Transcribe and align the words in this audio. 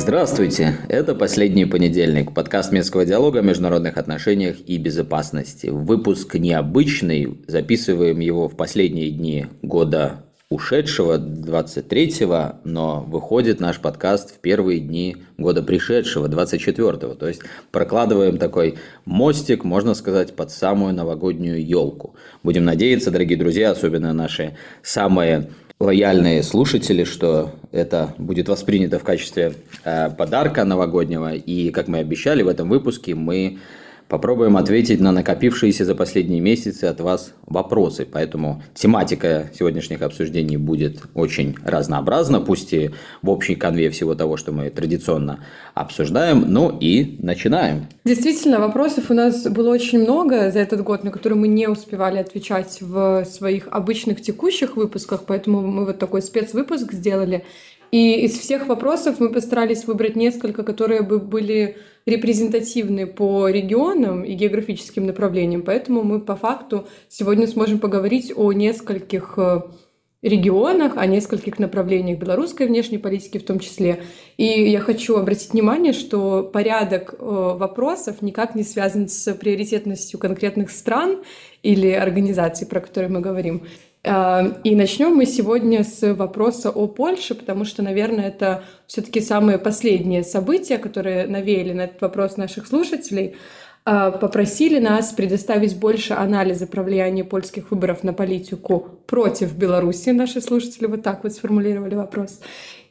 Здравствуйте! 0.00 0.78
Это 0.88 1.14
«Последний 1.14 1.66
понедельник», 1.66 2.32
подкаст 2.32 2.72
Минского 2.72 3.04
диалога 3.04 3.40
о 3.40 3.42
международных 3.42 3.98
отношениях 3.98 4.56
и 4.66 4.78
безопасности. 4.78 5.66
Выпуск 5.66 6.36
необычный, 6.36 7.38
записываем 7.46 8.20
его 8.20 8.48
в 8.48 8.56
последние 8.56 9.10
дни 9.10 9.48
года 9.60 10.24
ушедшего, 10.50 11.16
23-го, 11.16 12.56
но 12.64 13.04
выходит 13.06 13.60
наш 13.60 13.78
подкаст 13.78 14.34
в 14.34 14.40
первые 14.40 14.80
дни 14.80 15.18
года 15.38 15.62
пришедшего, 15.62 16.26
24-го. 16.26 17.14
То 17.14 17.28
есть 17.28 17.42
прокладываем 17.70 18.36
такой 18.36 18.74
мостик, 19.04 19.62
можно 19.62 19.94
сказать, 19.94 20.34
под 20.34 20.50
самую 20.50 20.92
новогоднюю 20.92 21.64
елку. 21.64 22.16
Будем 22.42 22.64
надеяться, 22.64 23.12
дорогие 23.12 23.38
друзья, 23.38 23.70
особенно 23.70 24.12
наши 24.12 24.56
самые 24.82 25.50
лояльные 25.78 26.42
слушатели, 26.42 27.04
что 27.04 27.52
это 27.70 28.12
будет 28.18 28.48
воспринято 28.48 28.98
в 28.98 29.04
качестве 29.04 29.54
э, 29.84 30.10
подарка 30.10 30.64
новогоднего. 30.64 31.32
И, 31.32 31.70
как 31.70 31.86
мы 31.86 31.98
обещали, 31.98 32.42
в 32.42 32.48
этом 32.48 32.68
выпуске 32.68 33.14
мы 33.14 33.60
попробуем 34.10 34.56
ответить 34.56 35.00
на 35.00 35.12
накопившиеся 35.12 35.84
за 35.84 35.94
последние 35.94 36.40
месяцы 36.40 36.84
от 36.84 37.00
вас 37.00 37.32
вопросы. 37.46 38.06
Поэтому 38.10 38.62
тематика 38.74 39.50
сегодняшних 39.56 40.02
обсуждений 40.02 40.56
будет 40.56 41.02
очень 41.14 41.56
разнообразна, 41.64 42.40
пусть 42.40 42.72
и 42.72 42.90
в 43.22 43.30
общей 43.30 43.54
конве 43.54 43.88
всего 43.88 44.14
того, 44.16 44.36
что 44.36 44.52
мы 44.52 44.68
традиционно 44.68 45.44
обсуждаем. 45.74 46.44
Ну 46.48 46.76
и 46.78 47.18
начинаем. 47.20 47.86
Действительно, 48.04 48.58
вопросов 48.58 49.10
у 49.10 49.14
нас 49.14 49.44
было 49.44 49.70
очень 49.70 50.00
много 50.00 50.50
за 50.50 50.58
этот 50.58 50.82
год, 50.82 51.04
на 51.04 51.12
которые 51.12 51.38
мы 51.38 51.46
не 51.46 51.68
успевали 51.68 52.18
отвечать 52.18 52.78
в 52.80 53.24
своих 53.24 53.68
обычных 53.70 54.20
текущих 54.20 54.76
выпусках, 54.76 55.22
поэтому 55.24 55.62
мы 55.62 55.86
вот 55.86 55.98
такой 56.00 56.22
спецвыпуск 56.22 56.92
сделали. 56.92 57.44
И 57.92 58.24
из 58.24 58.38
всех 58.38 58.66
вопросов 58.66 59.16
мы 59.18 59.30
постарались 59.30 59.84
выбрать 59.84 60.16
несколько, 60.16 60.62
которые 60.62 61.02
бы 61.02 61.18
были 61.18 61.76
репрезентативны 62.06 63.06
по 63.06 63.48
регионам 63.48 64.24
и 64.24 64.34
географическим 64.34 65.06
направлениям. 65.06 65.62
Поэтому 65.62 66.02
мы 66.02 66.20
по 66.20 66.36
факту 66.36 66.86
сегодня 67.08 67.46
сможем 67.46 67.78
поговорить 67.78 68.32
о 68.34 68.52
нескольких 68.52 69.34
э, 69.36 69.62
регионах, 70.22 70.96
о 70.96 71.06
нескольких 71.06 71.58
направлениях 71.58 72.18
белорусской 72.18 72.66
внешней 72.66 72.98
политики 72.98 73.38
в 73.38 73.44
том 73.44 73.58
числе. 73.58 74.02
И 74.36 74.44
я 74.44 74.80
хочу 74.80 75.16
обратить 75.16 75.52
внимание, 75.52 75.92
что 75.92 76.42
порядок 76.42 77.14
э, 77.14 77.24
вопросов 77.24 78.20
никак 78.22 78.54
не 78.54 78.62
связан 78.62 79.08
с 79.08 79.32
приоритетностью 79.34 80.18
конкретных 80.18 80.70
стран 80.70 81.22
или 81.62 81.90
организаций, 81.90 82.66
про 82.66 82.80
которые 82.80 83.10
мы 83.10 83.20
говорим. 83.20 83.64
Э, 84.02 84.60
и 84.64 84.74
начнем 84.74 85.14
мы 85.14 85.26
сегодня 85.26 85.84
с 85.84 86.14
вопроса 86.14 86.70
о 86.70 86.86
Польше, 86.86 87.34
потому 87.34 87.64
что, 87.64 87.82
наверное, 87.82 88.28
это 88.28 88.64
все-таки 88.86 89.20
самые 89.20 89.58
последние 89.58 90.24
события, 90.24 90.78
которые 90.78 91.26
навеяли 91.26 91.72
на 91.72 91.82
этот 91.82 92.00
вопрос 92.00 92.36
наших 92.36 92.66
слушателей, 92.66 93.36
э, 93.84 94.12
попросили 94.20 94.78
нас 94.78 95.12
предоставить 95.12 95.78
больше 95.78 96.14
анализа 96.14 96.66
про 96.66 96.82
влияние 96.82 97.24
польских 97.24 97.70
выборов 97.70 98.02
на 98.02 98.12
политику 98.12 99.00
против 99.06 99.54
Беларуси. 99.54 100.10
Наши 100.10 100.40
слушатели 100.40 100.86
вот 100.86 101.02
так 101.02 101.22
вот 101.22 101.32
сформулировали 101.32 101.94
вопрос. 101.94 102.40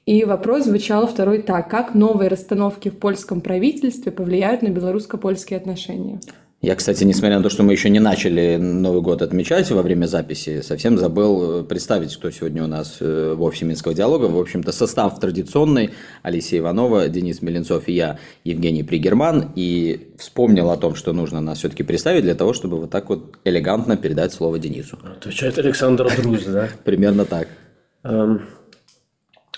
И 0.06 0.26
вопрос 0.26 0.64
звучал 0.66 1.06
второй 1.06 1.42
так. 1.42 1.70
Как 1.70 1.94
новые 1.94 2.30
расстановки 2.30 2.90
в 2.90 2.98
польском 2.98 3.42
правительстве 3.42 4.12
повлияют 4.12 4.64
на 4.64 4.70
белорусско-польские 4.70 5.58
отношения? 5.58 6.20
Я, 6.62 6.76
кстати, 6.76 7.06
несмотря 7.06 7.38
на 7.38 7.44
то, 7.44 7.50
что 7.50 7.64
мы 7.64 7.72
еще 7.72 7.90
не 7.90 8.02
начали 8.02 8.58
Новый 8.58 9.02
год 9.02 9.22
отмечать 9.22 9.72
во 9.72 9.82
время 9.82 10.08
записи, 10.08 10.62
совсем 10.62 10.98
забыл 10.98 11.62
э, 11.62 11.64
представить, 11.64 12.14
кто 12.18 12.30
сегодня 12.32 12.66
у 12.66 12.68
нас 12.68 12.98
э, 13.00 13.34
в 13.34 13.42
офисе 13.44 13.64
Минского 13.64 13.94
диалога. 13.94 14.26
В 14.26 14.38
общем-то, 14.38 14.74
состав 14.74 15.22
традиционный. 15.22 15.92
Алисия 16.22 16.60
Иванова, 16.60 17.08
Денис 17.08 17.42
Меленцов 17.42 17.88
и 17.88 17.94
я, 17.94 18.20
Евгений 18.44 18.84
Пригерман. 18.84 19.54
И 19.56 20.12
вспомнил 20.18 20.70
о 20.70 20.76
том, 20.76 20.96
что 20.96 21.14
нужно 21.14 21.40
нас 21.40 21.60
все-таки 21.60 21.84
представить 21.84 22.24
для 22.24 22.36
того, 22.36 22.52
чтобы 22.52 22.78
вот 22.78 22.90
так 22.90 23.08
вот 23.08 23.38
элегантно 23.46 23.96
передать 23.96 24.34
слово 24.34 24.60
Денису. 24.60 25.00
Отвечает 25.02 25.58
Александр 25.58 26.14
Друз, 26.18 26.44
да? 26.44 26.68
Примерно 26.84 27.24
так. 27.24 27.48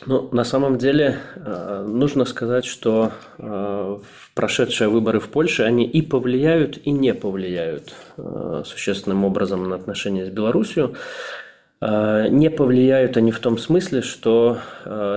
Ну, 0.08 0.30
на 0.32 0.44
самом 0.44 0.80
деле, 0.80 1.20
э, 1.36 1.86
нужно 1.88 2.26
сказать, 2.26 2.66
что 2.66 3.12
э, 3.38 3.98
прошедшие 4.34 4.90
выборы 4.90 5.20
в 5.20 5.30
Польше, 5.30 5.62
они 5.62 5.86
и 5.86 6.02
повлияют, 6.02 6.80
и 6.84 6.90
не 6.90 7.14
повлияют 7.14 7.94
э, 8.18 8.64
существенным 8.66 9.24
образом 9.26 9.70
на 9.70 9.76
отношения 9.76 10.26
с 10.26 10.30
Беларусью. 10.30 10.96
Не 11.84 12.52
повлияют 12.52 13.18
они 13.18 13.32
в 13.32 13.40
том 13.40 13.58
смысле, 13.58 14.04
что 14.04 14.60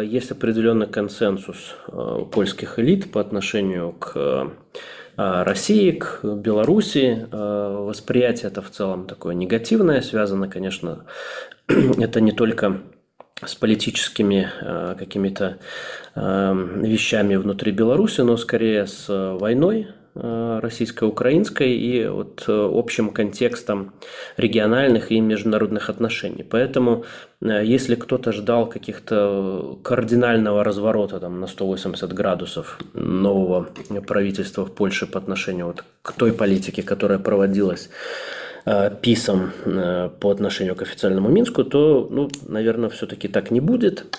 есть 0.02 0.30
определенный 0.30 0.86
консенсус 0.86 1.76
у 1.88 2.24
польских 2.24 2.78
элит 2.78 3.12
по 3.12 3.20
отношению 3.20 3.92
к 3.92 4.50
России, 5.14 5.90
к 5.90 6.24
Беларуси. 6.24 7.26
Восприятие 7.30 8.50
это 8.50 8.62
в 8.62 8.70
целом 8.70 9.06
такое 9.06 9.34
негативное, 9.34 10.00
связано, 10.00 10.48
конечно, 10.48 11.04
это 11.68 12.22
не 12.22 12.32
только 12.32 12.80
с 13.46 13.54
политическими 13.54 14.50
э, 14.60 14.94
какими-то 14.98 15.58
э, 16.14 16.54
вещами 16.82 17.36
внутри 17.36 17.72
Беларуси, 17.72 18.22
но 18.22 18.36
скорее 18.36 18.86
с 18.86 19.06
войной 19.08 19.88
э, 20.14 20.60
российско-украинской 20.62 21.72
и 21.72 22.06
вот 22.06 22.44
общим 22.48 23.10
контекстом 23.10 23.92
региональных 24.36 25.10
и 25.10 25.20
международных 25.20 25.90
отношений. 25.90 26.42
Поэтому 26.42 27.04
если 27.40 27.94
кто-то 27.94 28.32
ждал 28.32 28.66
каких-то 28.66 29.78
кардинального 29.82 30.64
разворота 30.64 31.20
там, 31.20 31.40
на 31.40 31.46
180 31.46 32.12
градусов 32.12 32.78
нового 32.94 33.68
правительства 34.06 34.64
в 34.64 34.74
Польше 34.74 35.06
по 35.06 35.18
отношению 35.18 35.66
вот 35.66 35.84
к 36.02 36.12
той 36.12 36.32
политике, 36.32 36.82
которая 36.82 37.18
проводилась 37.18 37.90
Э, 38.66 38.90
писом 38.90 39.52
э, 39.66 40.08
по 40.20 40.30
отношению 40.30 40.74
к 40.74 40.80
официальному 40.80 41.28
Минску, 41.28 41.64
то, 41.64 42.08
ну, 42.10 42.30
наверное, 42.48 42.88
все-таки 42.88 43.28
так 43.28 43.50
не 43.50 43.60
будет. 43.60 44.18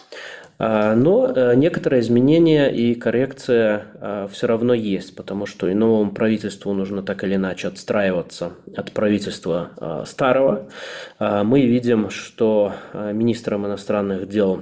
А, 0.60 0.94
но 0.94 1.34
э, 1.36 1.56
некоторые 1.56 2.02
изменения 2.02 2.70
и 2.70 2.94
коррекция 2.94 4.28
все 4.32 4.46
равно 4.46 4.76
есть, 4.76 5.16
потому 5.16 5.48
что 5.48 5.68
и 5.68 5.74
новому 5.74 6.12
правительству 6.12 6.74
нужно 6.74 7.02
так 7.02 7.24
или 7.24 7.36
иначе 7.36 7.70
отстраиваться 7.70 8.52
от 8.78 8.92
правительства 8.92 10.04
старого. 10.06 10.70
А, 11.18 11.44
мы 11.44 11.62
видим, 11.62 12.12
что 12.12 12.74
министром 12.94 13.66
иностранных 13.66 14.30
дел 14.30 14.62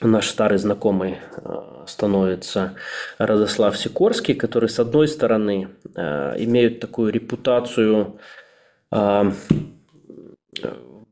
наш 0.00 0.30
старый 0.30 0.56
знакомый 0.56 1.18
становится 1.86 2.72
Радослав 3.18 3.76
Сикорский, 3.76 4.34
который, 4.34 4.70
с 4.70 4.80
одной 4.80 5.06
стороны, 5.06 5.68
имеет 5.94 6.80
такую 6.80 7.12
репутацию 7.12 8.18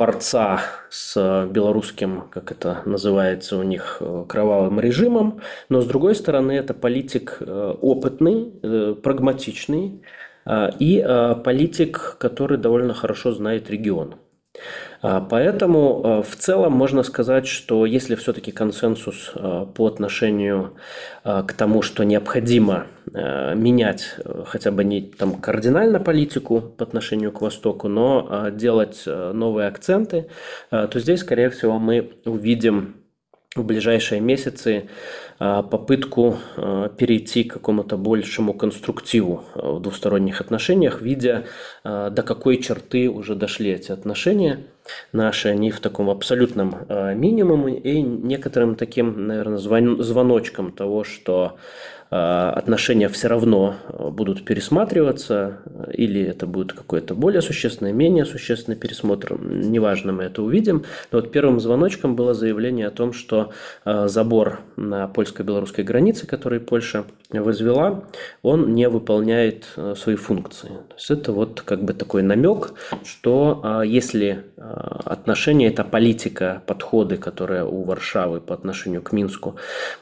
борца 0.01 0.63
с 0.89 1.47
белорусским, 1.51 2.23
как 2.31 2.53
это 2.53 2.81
называется 2.87 3.59
у 3.59 3.63
них, 3.63 3.99
э, 4.01 4.25
кровавым 4.27 4.81
режимом, 4.81 5.41
но 5.69 5.83
с 5.83 5.87
другой 5.87 6.15
стороны 6.15 6.53
это 6.53 6.73
политик 6.73 7.37
э, 7.41 7.75
опытный, 7.83 8.51
э, 8.63 8.95
прагматичный 9.03 10.03
и 10.81 11.07
политик, 11.45 12.17
который 12.19 12.57
довольно 12.57 12.95
хорошо 12.95 13.33
знает 13.33 13.71
регион. 13.71 14.15
А, 15.03 15.21
поэтому 15.21 16.03
а, 16.05 16.23
в 16.23 16.37
целом 16.37 16.73
можно 16.73 17.03
сказать, 17.03 17.47
что 17.47 17.87
если 17.87 18.15
все-таки 18.15 18.53
консенсус 18.53 19.33
а, 19.35 19.67
по 19.67 19.87
отношению 19.87 20.75
к 21.23 21.53
тому, 21.53 21.83
что 21.83 22.03
необходимо 22.05 22.87
менять 23.13 24.17
хотя 24.47 24.71
бы 24.71 24.85
не 24.85 25.03
там 25.03 25.35
кардинально 25.35 26.01
политику 26.01 26.63
по 26.63 26.85
отношению 26.85 27.31
к 27.31 27.43
Востоку, 27.43 27.89
но 27.89 28.49
делать 28.51 29.03
новые 29.07 29.69
акценты, 29.69 30.29
то 30.71 30.91
здесь, 30.95 31.21
скорее 31.21 31.51
всего, 31.51 31.79
мы 31.79 32.13
увидим 32.25 32.95
в 33.55 33.65
ближайшие 33.65 34.21
месяцы 34.21 34.89
попытку 35.41 36.37
а, 36.57 36.91
перейти 36.91 37.45
к 37.45 37.55
какому-то 37.55 37.97
большему 37.97 38.53
конструктиву 38.53 39.45
а, 39.55 39.73
в 39.73 39.81
двусторонних 39.81 40.43
отношениях, 40.43 41.01
видя 41.01 41.47
до 41.83 42.23
какой 42.23 42.59
черты 42.59 43.09
уже 43.09 43.35
дошли 43.35 43.71
эти 43.71 43.91
отношения 43.91 44.67
наши, 45.13 45.49
они 45.49 45.71
в 45.71 45.81
таком 45.81 46.11
абсолютном 46.11 46.75
минимуме 46.89 47.79
и 47.79 48.03
некоторым 48.03 48.75
таким, 48.75 49.27
наверное, 49.29 49.59
звоночком 49.59 50.73
того, 50.73 51.05
что 51.05 51.57
Э, 51.57 52.00
отношения 52.11 53.09
все 53.09 53.29
равно 53.29 53.77
э, 53.89 54.09
будут 54.11 54.45
пересматриваться, 54.45 55.59
или 55.93 56.21
это 56.21 56.47
будет 56.47 56.73
какой-то 56.73 57.15
более 57.15 57.41
существенный, 57.41 57.93
менее 57.93 58.25
существенный 58.25 58.77
пересмотр, 58.77 59.39
неважно, 59.41 60.13
мы 60.13 60.25
это 60.25 60.43
увидим. 60.43 60.85
Но 61.13 61.21
вот 61.21 61.31
первым 61.31 61.61
звоночком 61.61 62.17
было 62.17 62.35
заявление 62.35 62.89
о 62.89 62.91
том, 62.91 63.13
что 63.13 63.53
э, 63.85 64.09
забор 64.09 64.61
на 64.77 65.07
польско-белорусской 65.07 65.85
границе, 65.85 66.27
который 66.27 66.59
Польша 66.59 67.05
возвела, 67.33 68.05
он 68.43 68.75
не 68.75 68.89
выполняет 68.89 69.67
свои 69.97 70.17
функции. 70.17 70.69
То 70.69 70.95
есть 70.97 71.11
это 71.11 71.33
вот 71.33 71.61
как 71.61 71.85
бы 71.85 71.93
такой 71.95 72.23
намек, 72.23 72.73
что 73.05 73.83
если 73.85 74.47
отношения, 74.57 75.69
это 75.69 75.85
политика, 75.85 76.63
подходы, 76.67 77.17
которые 77.17 77.65
у 77.65 77.83
Варшавы 77.83 78.41
по 78.41 78.55
отношению 78.55 79.03
к 79.03 79.13
Минску 79.13 79.57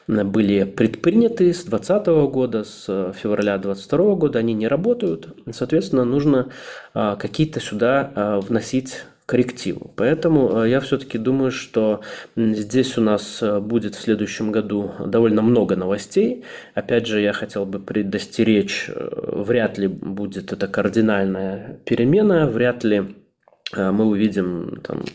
были 0.07 0.63
предприняты 0.63 1.53
с 1.53 1.63
2020 1.65 2.07
года, 2.31 2.63
с 2.63 2.85
февраля 3.21 3.57
2022 3.57 4.15
года, 4.15 4.39
они 4.39 4.53
не 4.53 4.67
работают. 4.67 5.35
Соответственно, 5.51 6.05
нужно 6.05 6.49
какие-то 6.93 7.59
сюда 7.59 8.39
вносить 8.47 9.03
коррективу. 9.29 9.91
Поэтому 9.95 10.63
э, 10.63 10.69
я 10.69 10.79
все-таки 10.79 11.19
думаю, 11.19 11.51
что 11.51 12.01
здесь 12.35 12.97
у 12.97 13.01
нас 13.01 13.43
э, 13.43 13.59
будет 13.59 13.93
в 13.93 14.01
следующем 14.01 14.51
году 14.51 14.91
довольно 15.05 15.43
много 15.43 15.75
новостей. 15.75 16.45
Опять 16.73 17.05
же, 17.05 17.21
я 17.21 17.31
хотел 17.31 17.67
бы 17.67 17.77
предостеречь, 17.77 18.89
э, 18.89 19.43
вряд 19.45 19.77
ли 19.77 19.87
будет 19.87 20.51
это 20.51 20.67
кардинальная 20.67 21.79
перемена, 21.85 22.47
вряд 22.47 22.83
ли 22.83 23.15
мы 23.75 24.05
увидим 24.05 24.81
там, 24.83 25.05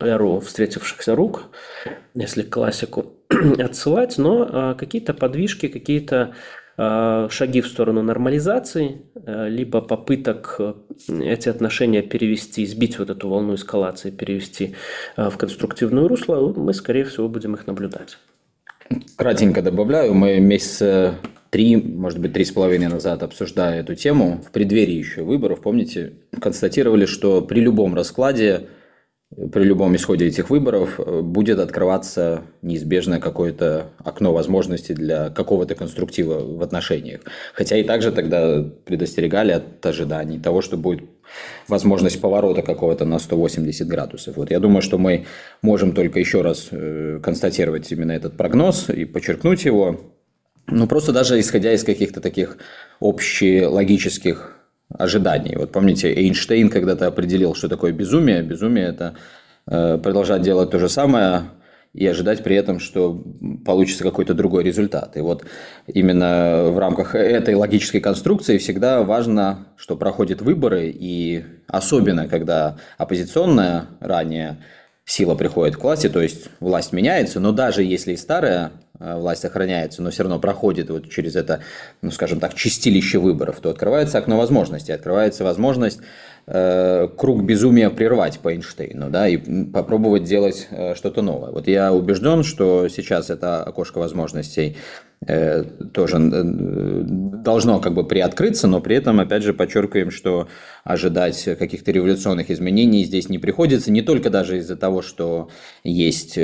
эру 0.00 0.40
встретившихся 0.40 1.14
рук, 1.14 1.42
если 2.14 2.42
классику 2.42 3.12
отсылать, 3.58 4.16
но 4.16 4.74
какие-то 4.78 5.12
подвижки, 5.12 5.68
какие-то 5.68 6.32
шаги 6.76 7.60
в 7.60 7.66
сторону 7.66 8.02
нормализации, 8.02 9.02
э, 9.14 9.48
либо 9.48 9.80
попыток 9.80 10.56
э, 10.58 10.74
эти 11.08 11.48
отношения 11.48 12.02
перевести, 12.02 12.66
сбить 12.66 12.98
вот 12.98 13.10
эту 13.10 13.28
волну 13.28 13.54
эскалации, 13.54 14.10
перевести 14.10 14.74
в 15.16 15.36
конструктивное 15.36 16.08
русло, 16.08 16.52
мы, 16.56 16.72
скорее 16.72 17.04
всего, 17.04 17.28
будем 17.28 17.54
их 17.54 17.66
наблюдать. 17.66 18.18
Кратенько 19.16 19.62
добавляю, 19.62 20.14
мы 20.14 20.40
месяца 20.40 21.14
три, 21.50 21.76
может 21.76 22.18
быть, 22.18 22.32
три 22.32 22.44
с 22.44 22.50
половиной 22.50 22.88
назад, 22.88 23.22
обсуждая 23.22 23.80
эту 23.80 23.94
тему, 23.94 24.42
в 24.46 24.50
преддверии 24.50 24.94
еще 24.94 25.22
выборов, 25.22 25.60
помните, 25.60 26.14
констатировали, 26.40 27.04
что 27.04 27.42
при 27.42 27.60
любом 27.60 27.94
раскладе 27.94 28.68
при 29.52 29.64
любом 29.64 29.96
исходе 29.96 30.26
этих 30.26 30.50
выборов 30.50 30.98
э, 30.98 31.20
будет 31.20 31.58
открываться 31.58 32.42
неизбежно 32.60 33.20
какое-то 33.20 33.86
окно 34.04 34.32
возможностей 34.32 34.94
для 34.94 35.30
какого-то 35.30 35.74
конструктива 35.74 36.40
в 36.40 36.62
отношениях. 36.62 37.20
Хотя 37.54 37.76
и 37.76 37.82
также 37.82 38.12
тогда 38.12 38.62
предостерегали 38.84 39.52
от 39.52 39.84
ожиданий 39.84 40.38
того, 40.38 40.60
что 40.60 40.76
будет 40.76 41.04
возможность 41.66 42.20
поворота 42.20 42.62
какого-то 42.62 43.04
на 43.04 43.18
180 43.18 43.86
градусов. 43.86 44.36
Вот 44.36 44.50
я 44.50 44.60
думаю, 44.60 44.82
что 44.82 44.98
мы 44.98 45.24
можем 45.62 45.92
только 45.92 46.18
еще 46.18 46.42
раз 46.42 46.68
э, 46.70 47.20
констатировать 47.22 47.90
именно 47.90 48.12
этот 48.12 48.36
прогноз 48.36 48.90
и 48.90 49.04
подчеркнуть 49.04 49.64
его. 49.64 50.00
Ну, 50.66 50.86
просто 50.86 51.12
даже 51.12 51.40
исходя 51.40 51.72
из 51.72 51.84
каких-то 51.84 52.20
таких 52.20 52.58
общелогических 53.00 54.61
ожиданий. 54.98 55.56
Вот 55.56 55.72
помните, 55.72 56.12
Эйнштейн 56.12 56.68
когда-то 56.68 57.06
определил, 57.06 57.54
что 57.54 57.68
такое 57.68 57.92
безумие. 57.92 58.42
Безумие– 58.42 58.86
это 58.88 59.14
э, 59.66 59.98
продолжать 59.98 60.42
делать 60.42 60.70
то 60.70 60.78
же 60.78 60.88
самое 60.88 61.42
и 61.94 62.06
ожидать 62.06 62.42
при 62.42 62.56
этом, 62.56 62.80
что 62.80 63.22
получится 63.64 64.02
какой-то 64.02 64.32
другой 64.34 64.64
результат. 64.64 65.16
И 65.16 65.20
вот 65.20 65.44
именно 65.86 66.70
в 66.70 66.78
рамках 66.78 67.14
этой 67.14 67.54
логической 67.54 68.00
конструкции 68.00 68.56
всегда 68.58 69.02
важно, 69.02 69.66
что 69.76 69.96
проходят 69.96 70.40
выборы, 70.40 70.90
и 70.94 71.44
особенно, 71.66 72.28
когда 72.28 72.76
оппозиционная 72.96 73.86
ранее 74.00 74.58
сила 75.04 75.34
приходит 75.34 75.76
к 75.76 75.82
власти, 75.82 76.08
то 76.08 76.20
есть 76.20 76.48
власть 76.60 76.92
меняется, 76.92 77.40
но 77.40 77.52
даже 77.52 77.82
если 77.82 78.12
и 78.12 78.16
старая 78.16 78.72
Э, 79.04 79.16
власть 79.16 79.40
сохраняется, 79.40 80.00
но 80.00 80.10
все 80.10 80.22
равно 80.22 80.38
проходит 80.38 80.88
вот 80.88 81.10
через 81.10 81.34
это, 81.34 81.60
ну, 82.02 82.12
скажем 82.12 82.38
так, 82.38 82.54
чистилище 82.54 83.18
выборов, 83.18 83.58
то 83.60 83.70
открывается 83.70 84.18
окно 84.18 84.38
возможностей, 84.38 84.92
открывается 84.92 85.42
возможность 85.42 85.98
э, 86.46 87.08
круг 87.16 87.42
безумия 87.42 87.90
прервать 87.90 88.38
по 88.40 88.52
Эйнштейну, 88.52 89.10
да, 89.10 89.28
и 89.28 89.36
попробовать 89.36 90.24
делать 90.24 90.68
э, 90.70 90.94
что-то 90.94 91.22
новое. 91.22 91.50
Вот 91.50 91.68
я 91.68 91.92
убежден, 91.92 92.42
что 92.42 92.88
сейчас 92.88 93.30
это 93.30 93.62
окошко 93.62 93.98
возможностей 93.98 94.76
э, 95.26 95.64
тоже 95.92 96.18
должно 96.18 97.80
как 97.80 97.94
бы 97.94 98.04
приоткрыться, 98.04 98.66
но 98.66 98.80
при 98.80 98.96
этом, 98.96 99.20
опять 99.20 99.42
же, 99.42 99.54
подчеркиваем, 99.54 100.10
что 100.10 100.48
ожидать 100.84 101.42
каких-то 101.58 101.92
революционных 101.92 102.50
изменений 102.50 103.04
здесь 103.04 103.28
не 103.28 103.38
приходится, 103.38 103.92
не 103.92 104.02
только 104.02 104.30
даже 104.30 104.58
из-за 104.58 104.76
того, 104.76 105.02
что 105.02 105.48
есть 105.84 106.38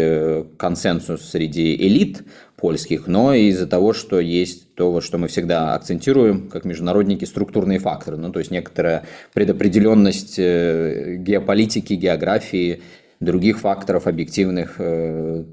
консенсус 0.59 1.29
среди 1.29 1.75
элит, 1.75 2.23
польских, 2.58 3.06
но 3.06 3.32
и 3.32 3.49
из-за 3.49 3.66
того, 3.66 3.93
что 3.93 4.20
есть 4.20 4.75
то, 4.75 4.93
вот, 4.93 5.05
что 5.05 5.19
мы 5.19 5.28
всегда 5.28 5.75
акцентируем, 5.75 6.49
как 6.49 6.64
международники, 6.64 7.25
структурные 7.25 7.78
факторы, 7.78 8.16
ну, 8.16 8.31
то 8.31 8.40
есть 8.40 8.50
некоторая 8.50 9.05
предопределенность 9.32 10.38
э, 10.38 11.16
геополитики, 11.19 11.94
географии, 11.94 12.82
других 13.20 13.58
факторов 13.58 14.06
объективных 14.06 14.76
э, 14.78 15.44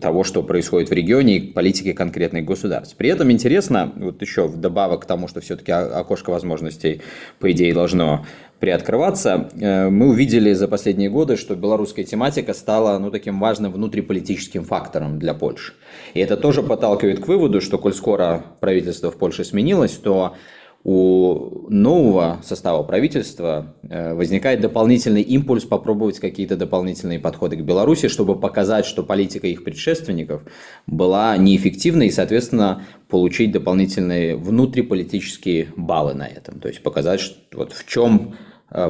того, 0.00 0.24
что 0.24 0.42
происходит 0.42 0.90
в 0.90 0.92
регионе 0.92 1.36
и 1.36 1.52
политики 1.52 1.92
конкретных 1.92 2.44
государств. 2.44 2.96
При 2.96 3.10
этом 3.10 3.30
интересно, 3.30 3.92
вот 3.96 4.20
еще 4.22 4.48
вдобавок 4.48 5.02
к 5.02 5.06
тому, 5.06 5.28
что 5.28 5.40
все-таки 5.40 5.70
окошко 5.70 6.30
возможностей, 6.30 7.00
по 7.38 7.50
идее, 7.52 7.74
должно 7.74 8.26
приоткрываться, 8.62 9.48
э, 9.60 9.88
мы 9.88 10.10
увидели 10.10 10.52
за 10.52 10.68
последние 10.68 11.10
годы, 11.10 11.36
что 11.36 11.56
белорусская 11.56 12.04
тематика 12.04 12.54
стала 12.54 12.96
ну, 13.00 13.10
таким 13.10 13.40
важным 13.40 13.72
внутриполитическим 13.72 14.62
фактором 14.62 15.18
для 15.18 15.34
Польши. 15.34 15.72
И 16.14 16.20
это 16.20 16.36
тоже 16.36 16.62
подталкивает 16.62 17.18
к 17.18 17.26
выводу, 17.26 17.60
что 17.60 17.76
коль 17.76 17.92
скоро 17.92 18.44
правительство 18.60 19.10
в 19.10 19.18
Польше 19.18 19.42
сменилось, 19.44 19.94
то 19.94 20.36
у 20.84 21.68
нового 21.70 22.38
состава 22.44 22.84
правительства 22.84 23.74
э, 23.82 24.14
возникает 24.14 24.60
дополнительный 24.60 25.22
импульс 25.22 25.64
попробовать 25.64 26.20
какие-то 26.20 26.56
дополнительные 26.56 27.18
подходы 27.18 27.56
к 27.56 27.62
Беларуси, 27.62 28.06
чтобы 28.06 28.38
показать, 28.38 28.86
что 28.86 29.02
политика 29.02 29.48
их 29.48 29.64
предшественников 29.64 30.42
была 30.86 31.36
неэффективной 31.36 32.06
и, 32.06 32.12
соответственно, 32.12 32.84
получить 33.08 33.50
дополнительные 33.50 34.36
внутриполитические 34.36 35.72
баллы 35.76 36.14
на 36.14 36.28
этом. 36.28 36.60
То 36.60 36.68
есть 36.68 36.80
показать, 36.84 37.18
что, 37.18 37.36
вот 37.52 37.72
в 37.72 37.84
чем 37.88 38.36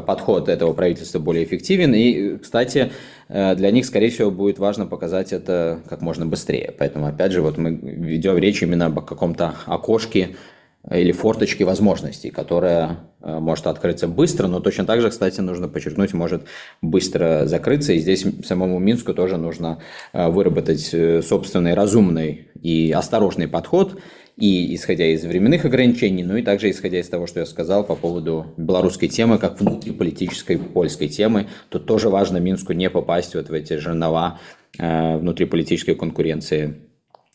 подход 0.01 0.49
этого 0.49 0.73
правительства 0.73 1.19
более 1.19 1.45
эффективен. 1.45 1.95
И, 1.95 2.39
кстати, 2.39 2.93
э, 3.29 3.55
для 3.57 3.71
них, 3.71 3.85
скорее 3.87 4.11
всего, 4.11 4.31
будет 4.31 4.59
важно 4.59 4.87
показать 4.87 5.33
это 5.33 5.81
как 5.89 6.01
можно 6.01 6.27
быстрее. 6.27 6.75
Поэтому, 6.79 7.07
опять 7.07 7.33
же, 7.33 7.43
вот 7.43 7.59
мы 7.59 7.71
ведем 7.73 8.39
речь 8.39 8.63
именно 8.63 8.87
об 8.87 9.05
каком-то 9.05 9.55
окошке 9.67 10.37
или 10.91 11.13
форточке 11.13 11.65
возможностей, 11.65 12.31
которая 12.31 12.99
э, 13.21 13.39
может 13.39 13.67
открыться 13.67 14.09
быстро, 14.09 14.49
но 14.49 14.61
точно 14.61 14.85
так 14.85 15.01
же, 15.01 15.11
кстати, 15.11 15.41
нужно 15.41 15.69
подчеркнуть, 15.69 16.13
может 16.13 16.45
быстро 16.81 17.47
закрыться. 17.47 17.93
И 17.93 17.99
здесь 17.99 18.25
самому 18.45 18.79
Минску 18.79 19.15
тоже 19.15 19.37
нужно 19.37 19.79
выработать 20.13 20.95
собственный 21.25 21.75
разумный 21.75 22.49
и 22.61 22.93
осторожный 22.93 23.49
подход– 23.49 24.01
и 24.37 24.75
исходя 24.75 25.07
из 25.07 25.25
временных 25.25 25.65
ограничений, 25.65 26.25
ну 26.25 26.37
и 26.37 26.43
также 26.43 26.71
исходя 26.71 26.99
из 27.01 27.09
того, 27.09 27.27
что 27.27 27.41
я 27.41 27.47
сказал 27.47 27.85
по 27.85 27.95
поводу 27.95 28.47
белорусской 28.57 29.09
темы, 29.09 29.39
как 29.39 29.61
внутриполитической 29.61 30.59
польской 30.59 31.09
темы, 31.09 31.49
то 31.69 31.79
тоже 31.79 32.09
важно 32.09 32.39
Минску 32.39 32.73
не 32.73 32.89
попасть 32.89 33.35
вот 33.35 33.51
в 33.51 33.53
эти 33.53 33.77
жернова 33.77 34.41
э, 34.79 35.19
внутриполитической 35.19 35.95
конкуренции 35.95 36.77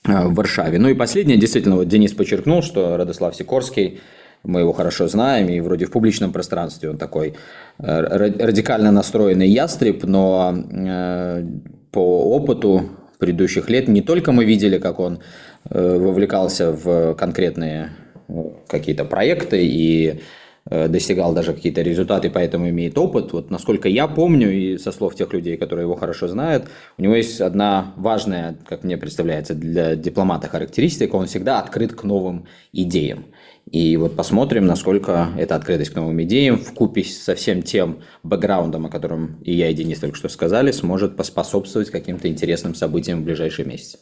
э, 0.05 0.27
в 0.27 0.33
Варшаве. 0.33 0.79
Ну 0.79 0.89
и 0.89 0.95
последнее, 0.95 1.37
действительно, 1.37 1.75
вот 1.75 1.87
Денис 1.87 2.13
подчеркнул, 2.13 2.63
что 2.63 2.97
Радослав 2.97 3.35
Сикорский 3.35 3.99
мы 4.43 4.61
его 4.61 4.73
хорошо 4.73 5.07
знаем, 5.07 5.49
и 5.49 5.59
вроде 5.59 5.85
в 5.85 5.91
публичном 5.91 6.31
пространстве 6.31 6.89
он 6.89 6.97
такой 6.97 7.35
э, 7.79 8.01
радикально 8.01 8.91
настроенный 8.91 9.49
ястреб, 9.49 10.03
но 10.03 10.55
э, 10.55 11.45
по 11.91 12.35
опыту 12.35 12.89
предыдущих 13.17 13.69
лет 13.69 13.87
не 13.87 14.01
только 14.01 14.31
мы 14.31 14.45
видели, 14.45 14.77
как 14.77 14.99
он 14.99 15.19
Э, 15.69 15.97
вовлекался 15.97 16.71
в 16.71 17.15
конкретные 17.15 17.89
э, 18.29 18.33
какие-то 18.67 19.03
проекты 19.03 19.65
и 19.65 20.21
э, 20.69 20.87
достигал 20.87 21.33
даже 21.33 21.53
какие-то 21.53 21.81
результаты, 21.81 22.29
поэтому 22.29 22.69
имеет 22.69 22.97
опыт. 22.97 23.33
Вот 23.33 23.51
насколько 23.51 23.89
я 23.89 24.07
помню, 24.07 24.49
и 24.49 24.77
со 24.77 24.93
слов 24.93 25.15
тех 25.15 25.33
людей, 25.33 25.57
которые 25.57 25.83
его 25.83 25.95
хорошо 25.95 26.29
знают, 26.29 26.67
у 26.97 27.01
него 27.01 27.15
есть 27.15 27.41
одна 27.41 27.93
важная, 27.97 28.57
как 28.65 28.85
мне 28.85 28.97
представляется, 28.97 29.55
для 29.55 29.95
дипломата 29.95 30.47
характеристика, 30.47 31.15
он 31.15 31.25
всегда 31.25 31.59
открыт 31.59 31.93
к 31.93 32.03
новым 32.03 32.45
идеям. 32.71 33.25
И 33.71 33.97
вот 33.97 34.15
посмотрим, 34.15 34.65
насколько 34.65 35.29
эта 35.37 35.55
открытость 35.55 35.91
к 35.91 35.95
новым 35.95 36.21
идеям 36.23 36.57
в 36.57 36.73
купе 36.73 37.03
со 37.03 37.35
всем 37.35 37.61
тем 37.61 37.99
бэкграундом, 38.23 38.85
о 38.85 38.89
котором 38.89 39.39
и 39.43 39.53
я, 39.53 39.69
и 39.69 39.73
Денис 39.73 39.99
только 39.99 40.15
что 40.15 40.29
сказали, 40.29 40.71
сможет 40.71 41.17
поспособствовать 41.17 41.89
каким-то 41.89 42.29
интересным 42.29 42.75
событиям 42.75 43.21
в 43.21 43.25
ближайшие 43.25 43.65
месяцы. 43.65 43.99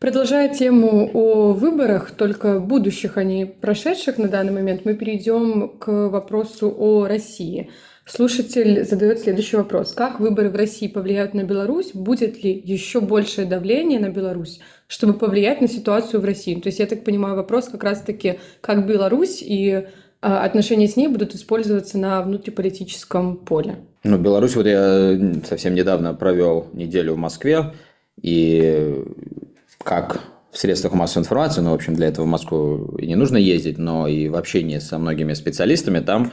Продолжая 0.00 0.48
тему 0.52 1.10
о 1.12 1.52
выборах, 1.52 2.12
только 2.12 2.58
будущих, 2.58 3.18
а 3.18 3.22
не 3.22 3.44
прошедших 3.44 4.16
на 4.16 4.28
данный 4.28 4.52
момент, 4.52 4.86
мы 4.86 4.94
перейдем 4.94 5.68
к 5.78 6.08
вопросу 6.08 6.74
о 6.74 7.06
России. 7.06 7.70
Слушатель 8.10 8.84
задает 8.84 9.20
следующий 9.20 9.56
вопрос. 9.56 9.92
Как 9.92 10.18
выборы 10.18 10.50
в 10.50 10.56
России 10.56 10.88
повлияют 10.88 11.32
на 11.32 11.44
Беларусь? 11.44 11.92
Будет 11.94 12.42
ли 12.42 12.60
еще 12.64 13.00
большее 13.00 13.46
давление 13.46 14.00
на 14.00 14.08
Беларусь, 14.08 14.58
чтобы 14.88 15.14
повлиять 15.14 15.60
на 15.60 15.68
ситуацию 15.68 16.20
в 16.20 16.24
России? 16.24 16.56
То 16.56 16.66
есть, 16.66 16.80
я 16.80 16.86
так 16.86 17.04
понимаю, 17.04 17.36
вопрос 17.36 17.68
как 17.68 17.84
раз-таки, 17.84 18.40
как 18.60 18.84
Беларусь 18.84 19.42
и 19.42 19.86
отношения 20.20 20.88
с 20.88 20.96
ней 20.96 21.06
будут 21.06 21.36
использоваться 21.36 21.98
на 21.98 22.20
внутриполитическом 22.22 23.36
поле. 23.36 23.76
Ну, 24.02 24.18
Беларусь, 24.18 24.56
вот 24.56 24.66
я 24.66 25.16
совсем 25.48 25.76
недавно 25.76 26.12
провел 26.12 26.66
неделю 26.72 27.14
в 27.14 27.18
Москве, 27.18 27.74
и 28.20 29.04
как 29.84 30.20
в 30.50 30.58
средствах 30.58 30.94
массовой 30.94 31.22
информации, 31.22 31.60
ну, 31.60 31.70
в 31.70 31.74
общем, 31.74 31.94
для 31.94 32.08
этого 32.08 32.24
в 32.24 32.28
Москву 32.28 32.96
и 32.98 33.06
не 33.06 33.14
нужно 33.14 33.36
ездить, 33.36 33.78
но 33.78 34.08
и 34.08 34.28
в 34.28 34.34
общении 34.34 34.78
со 34.78 34.98
многими 34.98 35.32
специалистами 35.32 36.00
там 36.00 36.32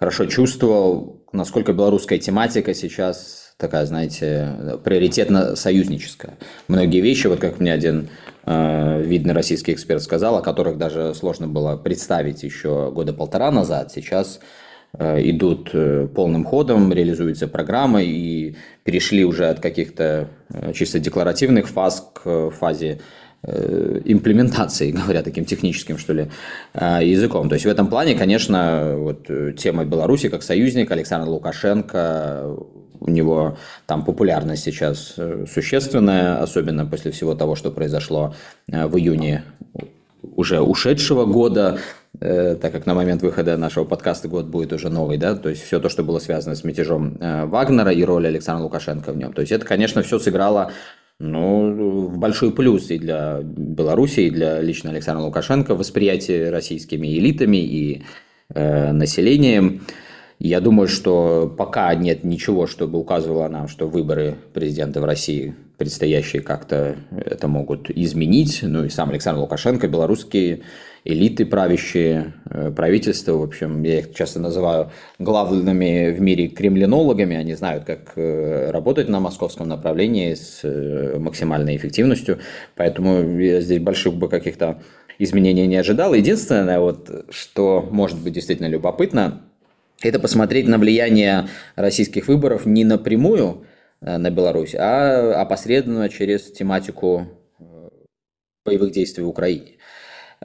хорошо 0.00 0.24
чувствовал, 0.24 1.22
насколько 1.32 1.74
белорусская 1.74 2.18
тематика 2.18 2.72
сейчас 2.72 3.52
такая, 3.58 3.84
знаете, 3.84 4.78
приоритетно 4.82 5.54
союзническая. 5.54 6.38
Многие 6.68 7.02
вещи, 7.02 7.26
вот 7.26 7.38
как 7.38 7.60
мне 7.60 7.70
один 7.70 8.08
э, 8.46 9.02
видный 9.02 9.34
российский 9.34 9.74
эксперт 9.74 10.02
сказал, 10.02 10.38
о 10.38 10.40
которых 10.40 10.78
даже 10.78 11.14
сложно 11.14 11.46
было 11.46 11.76
представить 11.76 12.42
еще 12.42 12.90
года 12.90 13.12
полтора 13.12 13.50
назад, 13.50 13.92
сейчас 13.92 14.40
э, 14.98 15.20
идут 15.28 15.68
э, 15.74 16.08
полным 16.14 16.46
ходом, 16.46 16.90
реализуются 16.90 17.46
программы 17.46 18.04
и 18.04 18.56
перешли 18.84 19.26
уже 19.26 19.50
от 19.50 19.60
каких-то 19.60 20.28
э, 20.48 20.72
чисто 20.72 20.98
декларативных 20.98 21.68
фаз 21.68 22.10
к 22.14 22.48
фазе 22.48 22.92
Э, 22.94 23.00
имплементации, 23.42 24.90
говоря 25.04 25.22
таким 25.22 25.44
техническим, 25.44 25.98
что 25.98 26.12
ли, 26.12 26.30
э, 26.74 27.00
языком. 27.02 27.48
То 27.48 27.54
есть 27.54 27.64
в 27.64 27.68
этом 27.68 27.88
плане, 27.88 28.14
конечно, 28.14 28.94
вот 28.96 29.30
э, 29.30 29.52
тема 29.56 29.84
Беларуси 29.84 30.28
как 30.28 30.42
союзник, 30.42 30.90
Александр 30.90 31.28
Лукашенко, 31.28 32.56
у 33.02 33.10
него 33.10 33.56
там 33.86 34.04
популярность 34.04 34.64
сейчас 34.64 35.16
существенная, 35.50 36.42
особенно 36.42 36.84
после 36.84 37.12
всего 37.12 37.34
того, 37.34 37.56
что 37.56 37.70
произошло 37.70 38.34
в 38.68 38.98
июне 38.98 39.42
уже 40.36 40.60
ушедшего 40.60 41.24
года, 41.24 41.78
так 42.20 42.60
как 42.60 42.84
на 42.84 42.92
момент 42.92 43.22
выхода 43.22 43.56
нашего 43.56 43.86
подкаста 43.86 44.28
год 44.28 44.48
будет 44.48 44.74
уже 44.74 44.90
новый, 44.90 45.16
да, 45.16 45.34
то 45.34 45.48
есть 45.48 45.62
все 45.62 45.80
то, 45.80 45.88
что 45.88 46.04
было 46.04 46.18
связано 46.18 46.54
с 46.54 46.62
мятежом 46.62 47.16
Вагнера 47.18 47.90
и 47.90 48.04
роль 48.04 48.26
Александра 48.26 48.64
Лукашенко 48.64 49.12
в 49.12 49.16
нем. 49.16 49.32
То 49.32 49.40
есть 49.40 49.52
это, 49.52 49.64
конечно, 49.64 50.02
все 50.02 50.18
сыграло 50.18 50.70
ну, 51.20 52.08
большой 52.08 52.50
плюс 52.50 52.90
и 52.90 52.98
для 52.98 53.40
Беларуси, 53.42 54.20
и 54.20 54.30
для 54.30 54.60
лично 54.60 54.90
Александра 54.90 55.22
Лукашенко 55.22 55.74
восприятие 55.74 56.50
российскими 56.50 57.06
элитами 57.18 57.58
и 57.58 58.02
э, 58.54 58.92
населением. 58.92 59.82
Я 60.38 60.62
думаю, 60.62 60.88
что 60.88 61.54
пока 61.56 61.94
нет 61.94 62.24
ничего, 62.24 62.66
чтобы 62.66 62.98
указывало 62.98 63.46
нам, 63.48 63.68
что 63.68 63.86
выборы 63.86 64.36
президента 64.54 65.02
в 65.02 65.04
России 65.04 65.54
предстоящие 65.76 66.40
как-то 66.40 66.96
это 67.10 67.48
могут 67.48 67.90
изменить. 67.90 68.60
Ну 68.62 68.84
и 68.84 68.88
сам 68.88 69.10
Александр 69.10 69.40
Лукашенко, 69.40 69.88
белорусские 69.88 70.62
элиты 71.04 71.46
правящие, 71.46 72.34
э, 72.50 72.70
правительства, 72.70 73.32
в 73.32 73.42
общем, 73.42 73.82
я 73.82 74.00
их 74.00 74.14
часто 74.14 74.40
называю 74.40 74.90
главными 75.18 76.10
в 76.10 76.20
мире 76.20 76.48
кремлинологами, 76.48 77.36
они 77.36 77.54
знают, 77.54 77.84
как 77.84 78.12
э, 78.16 78.70
работать 78.70 79.08
на 79.08 79.20
московском 79.20 79.68
направлении 79.68 80.34
с 80.34 80.60
э, 80.62 81.18
максимальной 81.18 81.76
эффективностью, 81.76 82.38
поэтому 82.76 83.38
я 83.38 83.60
здесь 83.60 83.80
больших 83.80 84.14
бы 84.14 84.28
каких-то 84.28 84.82
изменений 85.18 85.66
не 85.66 85.76
ожидал. 85.76 86.14
Единственное, 86.14 86.80
вот, 86.80 87.26
что 87.30 87.86
может 87.90 88.18
быть 88.18 88.34
действительно 88.34 88.68
любопытно, 88.68 89.42
это 90.02 90.18
посмотреть 90.18 90.66
на 90.66 90.78
влияние 90.78 91.48
российских 91.76 92.28
выборов 92.28 92.64
не 92.64 92.84
напрямую 92.84 93.64
на 94.00 94.30
Беларусь, 94.30 94.74
а 94.74 95.42
опосредованно 95.42 96.08
через 96.08 96.50
тематику 96.50 97.26
боевых 98.64 98.92
действий 98.92 99.24
в 99.24 99.28
Украине. 99.28 99.76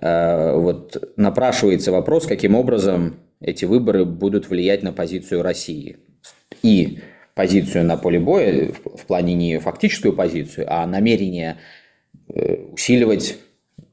Э, 0.02 0.56
вот 0.56 1.14
напрашивается 1.16 1.92
вопрос, 1.92 2.25
каким 2.25 2.56
образом 2.56 3.16
эти 3.40 3.66
выборы 3.66 4.06
будут 4.06 4.50
влиять 4.50 4.84
на 4.84 4.92
позицию 4.92 5.42
России. 5.42 5.98
И 6.62 7.00
позицию 7.34 7.86
на 7.86 7.98
поле 7.98 8.20
боя, 8.20 8.72
в 8.72 9.06
плане 9.06 9.34
не 9.34 9.60
фактическую 9.60 10.14
позицию, 10.14 10.68
а 10.70 10.86
намерение 10.86 11.58
э, 12.28 12.56
усиливать 12.72 13.38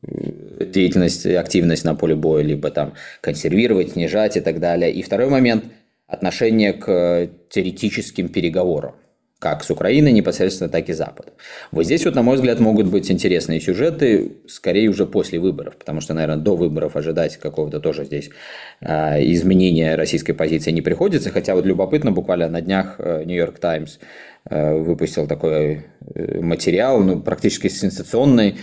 э, 0.03 0.65
деятельность 0.67 1.27
активность 1.27 1.85
на 1.85 1.95
поле 1.95 2.15
боя, 2.15 2.43
либо 2.43 2.71
там 2.71 2.95
консервировать, 3.21 3.93
снижать 3.93 4.37
и 4.37 4.41
так 4.41 4.61
далее. 4.61 4.93
И 4.93 5.03
второй 5.03 5.29
момент– 5.29 5.65
отношение 6.07 6.75
к 6.75 7.31
теоретическим 7.49 8.29
переговорам 8.29 8.95
как 9.43 9.65
с 9.65 9.71
Украины 9.71 10.13
непосредственно, 10.13 10.71
так 10.71 10.89
и 10.89 10.93
Запад. 10.93 11.33
Вот 11.73 11.85
здесь 11.85 12.05
вот, 12.05 12.15
на 12.15 12.23
мой 12.23 12.37
взгляд, 12.37 12.61
могут 12.61 12.87
быть 12.87 13.11
интересные 13.11 13.61
сюжеты, 13.61 14.37
скорее 14.47 14.89
уже 14.89 15.05
после 15.05 15.41
выборов, 15.41 15.77
потому 15.77 16.01
что, 16.01 16.15
наверное, 16.15 16.37
до 16.37 16.55
выборов 16.55 16.95
ожидать 16.95 17.39
какого-то 17.39 17.81
тоже 17.81 18.05
здесь 18.05 18.31
э, 18.81 19.33
изменения 19.33 19.97
российской 19.97 20.33
позиции 20.33 20.71
не 20.71 20.81
приходится, 20.81 21.31
хотя 21.31 21.57
вот 21.57 21.67
любопытно, 21.67 22.13
буквально 22.13 22.49
на 22.49 22.61
днях 22.61 23.01
Нью-Йорк 23.01 23.59
Таймс 23.59 23.99
э, 24.49 24.75
выпустил 24.77 25.27
такой 25.27 25.87
э, 26.15 26.41
материал, 26.41 27.01
ну, 27.01 27.21
практически 27.21 27.67
сенсационный, 27.67 28.59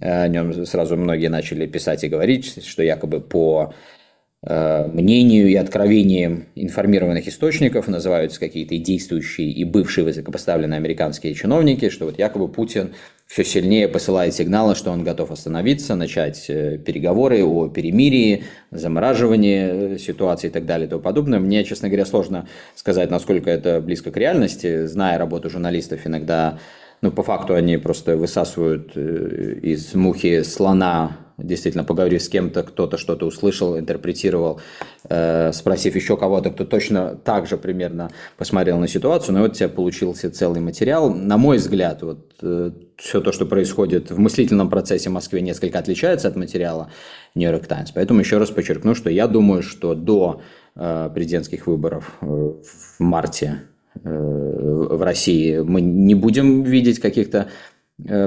о 0.00 0.28
нем 0.28 0.64
сразу 0.64 0.96
многие 0.96 1.26
начали 1.26 1.66
писать 1.66 2.04
и 2.04 2.08
говорить, 2.08 2.64
что 2.64 2.84
якобы 2.84 3.20
по 3.20 3.74
Э, 3.74 3.99
мнению 4.42 5.48
и 5.48 5.54
откровениям 5.54 6.46
информированных 6.54 7.28
источников 7.28 7.88
называются 7.88 8.40
какие-то 8.40 8.74
и 8.74 8.78
действующие, 8.78 9.50
и 9.50 9.64
бывшие 9.64 10.04
высокопоставленные 10.04 10.78
американские 10.78 11.34
чиновники, 11.34 11.90
что 11.90 12.06
вот 12.06 12.18
якобы 12.18 12.48
Путин 12.48 12.94
все 13.30 13.44
сильнее 13.44 13.86
посылает 13.86 14.34
сигналы, 14.34 14.74
что 14.74 14.90
он 14.90 15.04
готов 15.04 15.30
остановиться, 15.30 15.94
начать 15.94 16.46
э, 16.48 16.78
переговоры 16.78 17.44
о 17.44 17.68
перемирии, 17.68 18.42
замораживании 18.72 19.94
э, 19.94 19.98
ситуации 19.98 20.48
и 20.48 20.50
так 20.50 20.66
далее 20.66 20.88
и 20.88 20.90
тому 20.90 21.00
подобное. 21.00 21.38
Мне, 21.38 21.62
честно 21.62 21.88
говоря, 21.88 22.06
сложно 22.06 22.48
сказать, 22.74 23.08
насколько 23.08 23.48
это 23.48 23.80
близко 23.80 24.10
к 24.10 24.16
реальности. 24.16 24.86
Зная 24.86 25.16
работу 25.16 25.48
журналистов, 25.48 26.00
иногда, 26.06 26.58
ну, 27.02 27.12
по 27.12 27.22
факту 27.22 27.54
они 27.54 27.76
просто 27.76 28.16
высасывают 28.16 28.96
из 28.96 29.94
мухи 29.94 30.42
слона 30.42 31.16
действительно 31.42 31.84
поговорив 31.84 32.22
с 32.22 32.28
кем-то, 32.28 32.62
кто-то 32.62 32.96
что-то 32.96 33.26
услышал, 33.26 33.78
интерпретировал, 33.78 34.60
э, 35.08 35.52
спросив 35.52 35.94
еще 35.96 36.16
кого-то, 36.16 36.50
кто 36.50 36.64
точно 36.64 37.16
так 37.16 37.46
же 37.46 37.56
примерно 37.56 38.10
посмотрел 38.36 38.78
на 38.78 38.88
ситуацию, 38.88 39.34
ну 39.34 39.42
вот 39.42 39.52
у 39.52 39.54
тебя 39.54 39.68
получился 39.68 40.30
целый 40.30 40.60
материал. 40.60 41.12
На 41.12 41.36
мой 41.36 41.58
взгляд, 41.58 42.02
вот 42.02 42.34
э, 42.42 42.70
все 42.96 43.20
то, 43.20 43.32
что 43.32 43.46
происходит 43.46 44.10
в 44.10 44.18
мыслительном 44.18 44.68
процессе 44.68 45.08
в 45.10 45.12
Москве, 45.12 45.40
несколько 45.40 45.78
отличается 45.78 46.28
от 46.28 46.36
материала 46.36 46.90
York 47.34 47.66
Times. 47.66 47.92
Поэтому 47.92 48.20
еще 48.20 48.38
раз 48.38 48.50
подчеркну, 48.50 48.94
что 48.94 49.10
я 49.10 49.26
думаю, 49.26 49.62
что 49.62 49.94
до 49.94 50.42
э, 50.76 51.10
президентских 51.14 51.66
выборов 51.66 52.18
э, 52.20 52.26
в 52.26 53.00
марте 53.00 53.62
э, 54.04 54.08
в 54.10 55.02
России 55.02 55.58
мы 55.60 55.80
не 55.80 56.14
будем 56.14 56.62
видеть 56.62 57.00
каких-то 57.00 57.48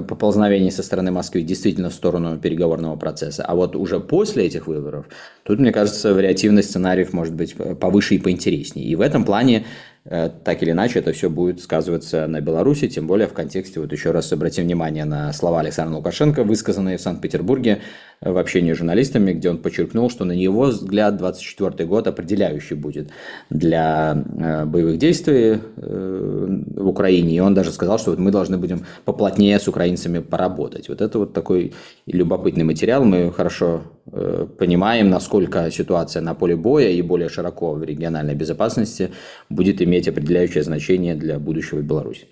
поползновений 0.08 0.72
со 0.72 0.84
стороны 0.84 1.12
Москвы 1.12 1.42
действительно 1.42 1.90
в 1.90 1.94
сторону 1.94 2.38
переговорного 2.38 2.96
процесса. 2.96 3.44
А 3.44 3.56
вот 3.56 3.76
уже 3.76 4.00
после 4.00 4.46
этих 4.46 4.68
выборов, 4.68 5.06
тут, 5.44 5.60
мне 5.60 5.72
кажется, 5.72 6.14
вариативность 6.14 6.70
сценариев 6.70 7.14
может 7.14 7.34
быть 7.34 7.56
повыше 7.56 8.16
и 8.16 8.20
поинтереснее. 8.20 8.86
И 8.86 8.96
в 8.96 9.02
этом 9.02 9.26
плане 9.26 9.66
Э, 9.66 9.93
так 10.06 10.62
или 10.62 10.72
иначе 10.72 11.00
это 11.00 11.14
все 11.14 11.30
будет 11.30 11.62
сказываться 11.62 12.28
на 12.28 12.42
Беларуси, 12.42 12.90
тем 12.90 13.08
более 13.08 13.28
в 13.28 13.34
контексте, 13.34 13.80
вот 13.80 13.92
еще 13.94 14.12
раз 14.12 14.34
обратим 14.34 14.66
внимание 14.66 15.06
на 15.06 15.32
слова 15.32 15.62
Александра 15.62 15.96
Лукашенко, 15.96 16.44
высказанные 16.44 16.98
в 16.98 17.02
Санкт-Петербурге 17.02 17.80
э, 18.20 18.32
в 18.32 18.38
общении 18.38 18.74
с 18.74 18.78
журналистами, 18.78 19.32
где 19.32 19.50
он 19.50 19.60
подчеркнул, 19.60 20.10
что 20.10 20.26
на 20.26 20.34
его 20.34 20.64
взгляд 20.64 21.16
24 21.16 21.88
год 21.88 22.08
определяющий 22.08 22.76
будет 22.76 23.12
для 23.50 24.22
э, 24.38 24.66
боевых 24.66 24.98
действий 24.98 25.60
в 25.78 26.88
Украине, 26.88 27.36
и 27.36 27.40
он 27.40 27.54
даже 27.54 27.72
сказал, 27.72 27.98
что 27.98 28.12
вот 28.12 28.20
мы 28.20 28.32
должны 28.32 28.58
будем 28.58 28.86
поплотнее 29.06 29.58
с 29.58 29.68
украинцами 29.70 30.20
поработать. 30.20 30.90
Вот 30.90 31.02
это 31.02 31.20
вот 31.20 31.34
такой 31.34 31.74
любопытный 32.08 32.66
материал, 32.66 33.06
мы 33.06 33.32
хорошо 33.32 33.84
понимаем, 34.06 35.10
насколько 35.10 35.72
ситуация 35.72 36.22
на 36.22 36.34
поле 36.34 36.56
боя 36.56 36.90
и 36.90 37.02
более 37.02 37.30
широко 37.30 37.74
в 37.74 37.84
региональной 37.84 38.36
безопасности 38.36 39.12
будет 39.50 39.82
иметь 39.82 40.08
определяющее 40.08 40.64
значение 40.64 41.16
для 41.16 41.40
будущего 41.40 41.82
Беларуси. 41.82 42.28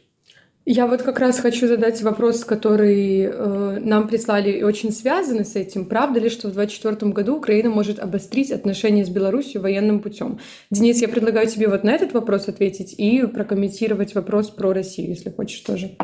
Я 0.65 0.85
вот 0.85 1.01
как 1.01 1.19
раз 1.19 1.39
хочу 1.39 1.67
задать 1.67 1.99
вопрос, 2.03 2.45
который 2.45 3.23
э, 3.23 3.79
нам 3.79 4.07
прислали 4.07 4.51
и 4.51 4.63
очень 4.63 4.91
связаны 4.91 5.43
с 5.43 5.55
этим. 5.55 5.85
Правда 5.85 6.19
ли, 6.19 6.29
что 6.29 6.49
в 6.49 6.53
2024 6.53 7.11
году 7.11 7.37
Украина 7.37 7.71
может 7.71 7.97
обострить 7.97 8.51
отношения 8.51 9.03
с 9.03 9.09
Беларусью 9.09 9.61
военным 9.61 10.01
путем? 10.01 10.39
Денис, 10.69 11.01
я 11.01 11.07
предлагаю 11.07 11.47
тебе 11.47 11.67
вот 11.67 11.83
на 11.83 11.89
этот 11.89 12.13
вопрос 12.13 12.47
ответить 12.47 12.93
и 12.95 13.25
прокомментировать 13.25 14.13
вопрос 14.13 14.51
про 14.51 14.71
Россию, 14.71 15.09
если 15.09 15.31
хочешь 15.31 15.61
тоже. 15.61 15.97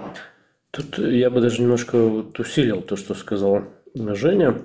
Тут 0.71 0.97
я 0.97 1.29
бы 1.29 1.39
даже 1.39 1.61
немножко 1.61 1.97
вот 1.99 2.39
усилил 2.39 2.81
то, 2.81 2.95
что 2.95 3.13
сказала 3.13 3.65
Женя. 3.93 4.55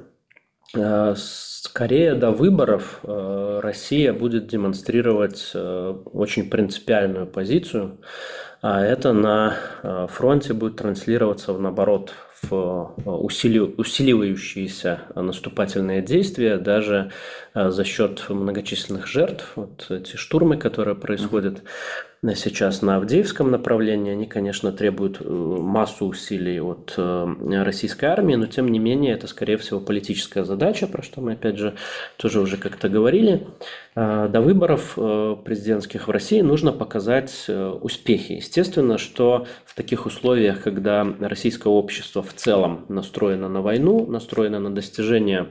Э, 0.74 1.14
скорее 1.16 2.14
до 2.14 2.30
выборов 2.30 3.00
э, 3.02 3.60
Россия 3.62 4.12
будет 4.14 4.46
демонстрировать 4.46 5.50
э, 5.54 5.94
очень 6.12 6.48
принципиальную 6.48 7.26
позицию, 7.26 7.98
а 8.62 8.80
это 8.80 9.12
на 9.12 9.56
фронте 10.08 10.54
будет 10.54 10.76
транслироваться, 10.76 11.52
наоборот, 11.52 12.12
в 12.42 12.94
усиливающиеся 13.04 15.00
наступательные 15.16 16.00
действия, 16.00 16.58
даже 16.58 17.10
за 17.54 17.82
счет 17.82 18.24
многочисленных 18.28 19.08
жертв. 19.08 19.50
Вот 19.56 19.86
эти 19.90 20.14
штурмы, 20.14 20.58
которые 20.58 20.94
происходят 20.94 21.64
сейчас 22.36 22.82
на 22.82 22.96
Авдеевском 22.96 23.50
направлении, 23.50 24.12
они, 24.12 24.26
конечно, 24.26 24.70
требуют 24.70 25.20
э, 25.20 25.24
массу 25.24 26.06
усилий 26.06 26.60
от 26.60 26.94
э, 26.96 27.62
российской 27.64 28.04
армии, 28.04 28.36
но 28.36 28.46
тем 28.46 28.68
не 28.68 28.78
менее 28.78 29.14
это, 29.14 29.26
скорее 29.26 29.56
всего, 29.56 29.80
политическая 29.80 30.44
задача, 30.44 30.86
про 30.86 31.02
что 31.02 31.20
мы, 31.20 31.32
опять 31.32 31.58
же, 31.58 31.74
тоже 32.18 32.40
уже 32.40 32.58
как-то 32.58 32.88
говорили. 32.88 33.48
А, 33.96 34.28
до 34.28 34.40
выборов 34.40 34.94
э, 34.96 35.36
президентских 35.44 36.06
в 36.06 36.12
России 36.12 36.42
нужно 36.42 36.70
показать 36.70 37.46
успехи. 37.48 38.34
Естественно, 38.34 38.98
что 38.98 39.48
в 39.64 39.74
таких 39.74 40.06
условиях, 40.06 40.62
когда 40.62 41.04
российское 41.18 41.70
общество 41.70 42.22
в 42.22 42.32
целом 42.34 42.84
настроено 42.88 43.48
на 43.48 43.62
войну, 43.62 44.06
настроено 44.06 44.60
на 44.60 44.72
достижение 44.72 45.48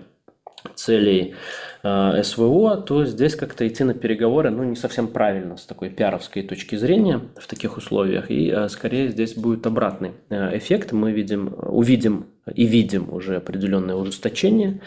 целей 0.75 1.31
э, 1.31 1.35
СВО, 1.83 2.77
то 2.77 3.05
здесь 3.05 3.35
как-то 3.35 3.67
идти 3.67 3.83
на 3.83 3.93
переговоры 3.93 4.51
ну, 4.51 4.63
не 4.63 4.75
совсем 4.75 5.07
правильно 5.07 5.57
с 5.57 5.65
такой 5.65 5.89
пиаровской 5.89 6.43
точки 6.43 6.75
зрения 6.75 7.21
в 7.35 7.47
таких 7.47 7.77
условиях. 7.77 8.29
И 8.29 8.51
э, 8.51 8.69
скорее 8.69 9.09
здесь 9.09 9.33
будет 9.33 9.65
обратный 9.65 10.11
э, 10.29 10.57
эффект. 10.57 10.91
Мы 10.91 11.11
видим, 11.11 11.55
увидим 11.57 12.27
и 12.53 12.65
видим 12.65 13.11
уже 13.11 13.37
определенное 13.37 13.95
ужесточение. 13.95 14.81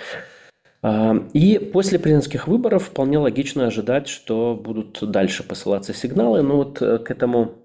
И 1.32 1.70
после 1.72 1.98
президентских 1.98 2.46
выборов 2.46 2.84
вполне 2.84 3.16
логично 3.16 3.66
ожидать, 3.66 4.06
что 4.06 4.54
будут 4.54 4.98
дальше 5.10 5.42
посылаться 5.42 5.94
сигналы. 5.94 6.42
Но 6.42 6.58
вот 6.58 6.78
к 6.78 7.10
этому 7.10 7.63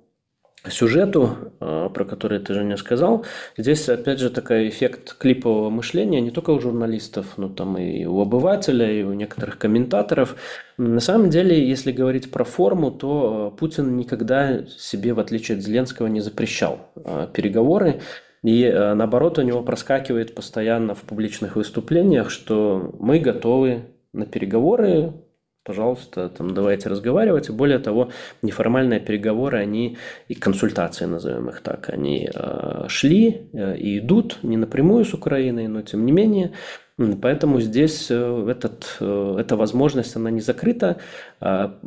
сюжету, 0.68 1.54
а, 1.60 1.90
про 1.90 2.06
который 2.06 2.40
ты 2.40 2.54
же 2.54 2.64
не 2.64 2.76
сказал, 2.78 3.26
здесь 3.58 3.88
опять 3.88 4.20
же 4.20 4.30
такой 4.30 4.68
эффект 4.70 5.16
клипового 5.18 5.70
мышления 5.70 6.20
не 6.20 6.32
только 6.32 6.50
у 6.52 6.60
журналистов, 6.60 7.38
но 7.38 7.50
там 7.50 7.78
и 7.78 8.06
у 8.06 8.20
обывателя, 8.20 8.92
и 8.92 9.04
у 9.04 9.14
некоторых 9.14 9.58
комментаторов. 9.58 10.36
На 10.78 11.00
самом 11.00 11.30
деле, 11.30 11.68
если 11.68 11.92
говорить 11.92 12.32
про 12.32 12.44
форму, 12.44 12.92
то 12.92 13.52
а, 13.54 13.58
Путин 13.58 13.96
никогда 13.96 14.66
себе, 14.66 15.14
в 15.14 15.20
отличие 15.20 15.58
от 15.58 15.64
Зеленского, 15.64 16.08
не 16.08 16.20
запрещал 16.20 16.92
а, 16.96 17.28
переговоры. 17.28 18.02
И 18.42 18.72
наоборот, 18.72 19.38
у 19.38 19.42
него 19.42 19.62
проскакивает 19.64 20.34
постоянно 20.34 20.96
в 20.96 21.02
публичных 21.02 21.58
выступлениях, 21.58 22.30
что 22.30 22.96
мы 22.98 23.20
готовы 23.20 23.82
на 24.14 24.26
переговоры, 24.26 25.14
пожалуйста, 25.64 26.30
там, 26.30 26.54
давайте 26.54 26.90
разговаривать. 26.90 27.50
И 27.50 27.52
более 27.52 27.80
того, 27.80 28.10
неформальные 28.42 29.00
переговоры, 29.00 29.58
они 29.58 29.98
и 30.28 30.36
консультации, 30.36 31.06
назовем 31.06 31.50
их 31.50 31.62
так, 31.62 31.90
они 31.90 32.30
э, 32.34 32.86
шли 32.88 33.50
э, 33.54 33.78
и 33.78 34.00
идут 34.00 34.40
не 34.44 34.58
напрямую 34.58 35.06
с 35.06 35.14
Украиной, 35.14 35.68
но 35.68 35.82
тем 35.82 36.06
не 36.06 36.12
менее. 36.12 36.52
Поэтому 37.22 37.62
здесь 37.62 38.08
э, 38.10 38.48
этот, 38.50 38.98
э, 39.00 39.38
эта 39.40 39.56
возможность, 39.56 40.16
она 40.16 40.32
не 40.32 40.42
закрыта. 40.42 40.98
А 41.40 41.78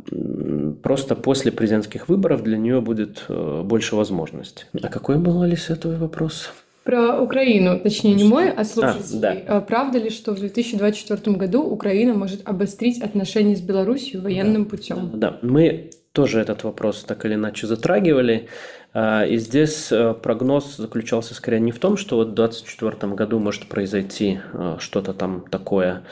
просто 0.81 1.15
после 1.15 1.51
президентских 1.51 2.09
выборов 2.09 2.41
для 2.43 2.57
нее 2.57 2.81
будет 2.81 3.25
э, 3.29 3.61
больше 3.63 3.95
возможностей. 3.95 4.65
А 4.81 4.87
какой 4.87 5.17
был, 5.17 5.41
Алиса, 5.41 5.75
твой 5.75 5.97
вопрос? 5.97 6.51
Про 6.83 7.21
Украину, 7.21 7.79
точнее 7.79 8.13
не 8.13 8.25
мой, 8.25 8.51
а 8.51 8.65
слушателей. 8.65 9.43
А, 9.47 9.59
да. 9.59 9.61
Правда 9.61 9.99
ли, 9.99 10.09
что 10.09 10.33
в 10.33 10.39
2024 10.39 11.37
году 11.37 11.63
Украина 11.63 12.13
может 12.13 12.41
обострить 12.45 13.01
отношения 13.01 13.55
с 13.55 13.61
Беларусью 13.61 14.21
военным 14.21 14.65
да. 14.65 14.69
путем? 14.69 15.09
Да, 15.13 15.31
да, 15.31 15.39
мы 15.41 15.91
тоже 16.11 16.39
этот 16.39 16.63
вопрос 16.63 17.03
так 17.03 17.25
или 17.25 17.35
иначе 17.35 17.67
затрагивали. 17.67 18.47
А, 18.93 19.25
и 19.25 19.37
здесь 19.37 19.91
э, 19.91 20.13
прогноз 20.13 20.77
заключался 20.77 21.33
скорее 21.33 21.59
не 21.59 21.71
в 21.71 21.79
том, 21.79 21.97
что 21.97 22.17
вот 22.17 22.29
в 22.29 22.33
2024 22.33 23.13
году 23.13 23.39
может 23.39 23.67
произойти 23.67 24.39
э, 24.53 24.75
что-то 24.79 25.13
там 25.13 25.45
такое 25.49 26.03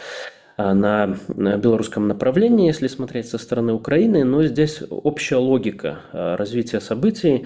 а, 0.58 0.74
на 0.74 1.18
белорусском 1.28 2.08
направлении, 2.08 2.68
если 2.68 2.88
смотреть 2.88 3.28
со 3.30 3.38
стороны 3.38 3.74
Украины, 3.74 4.24
но 4.24 4.44
здесь 4.44 4.82
общая 4.90 5.38
логика 5.38 6.00
э, 6.12 6.36
развития 6.36 6.82
событий 6.82 7.46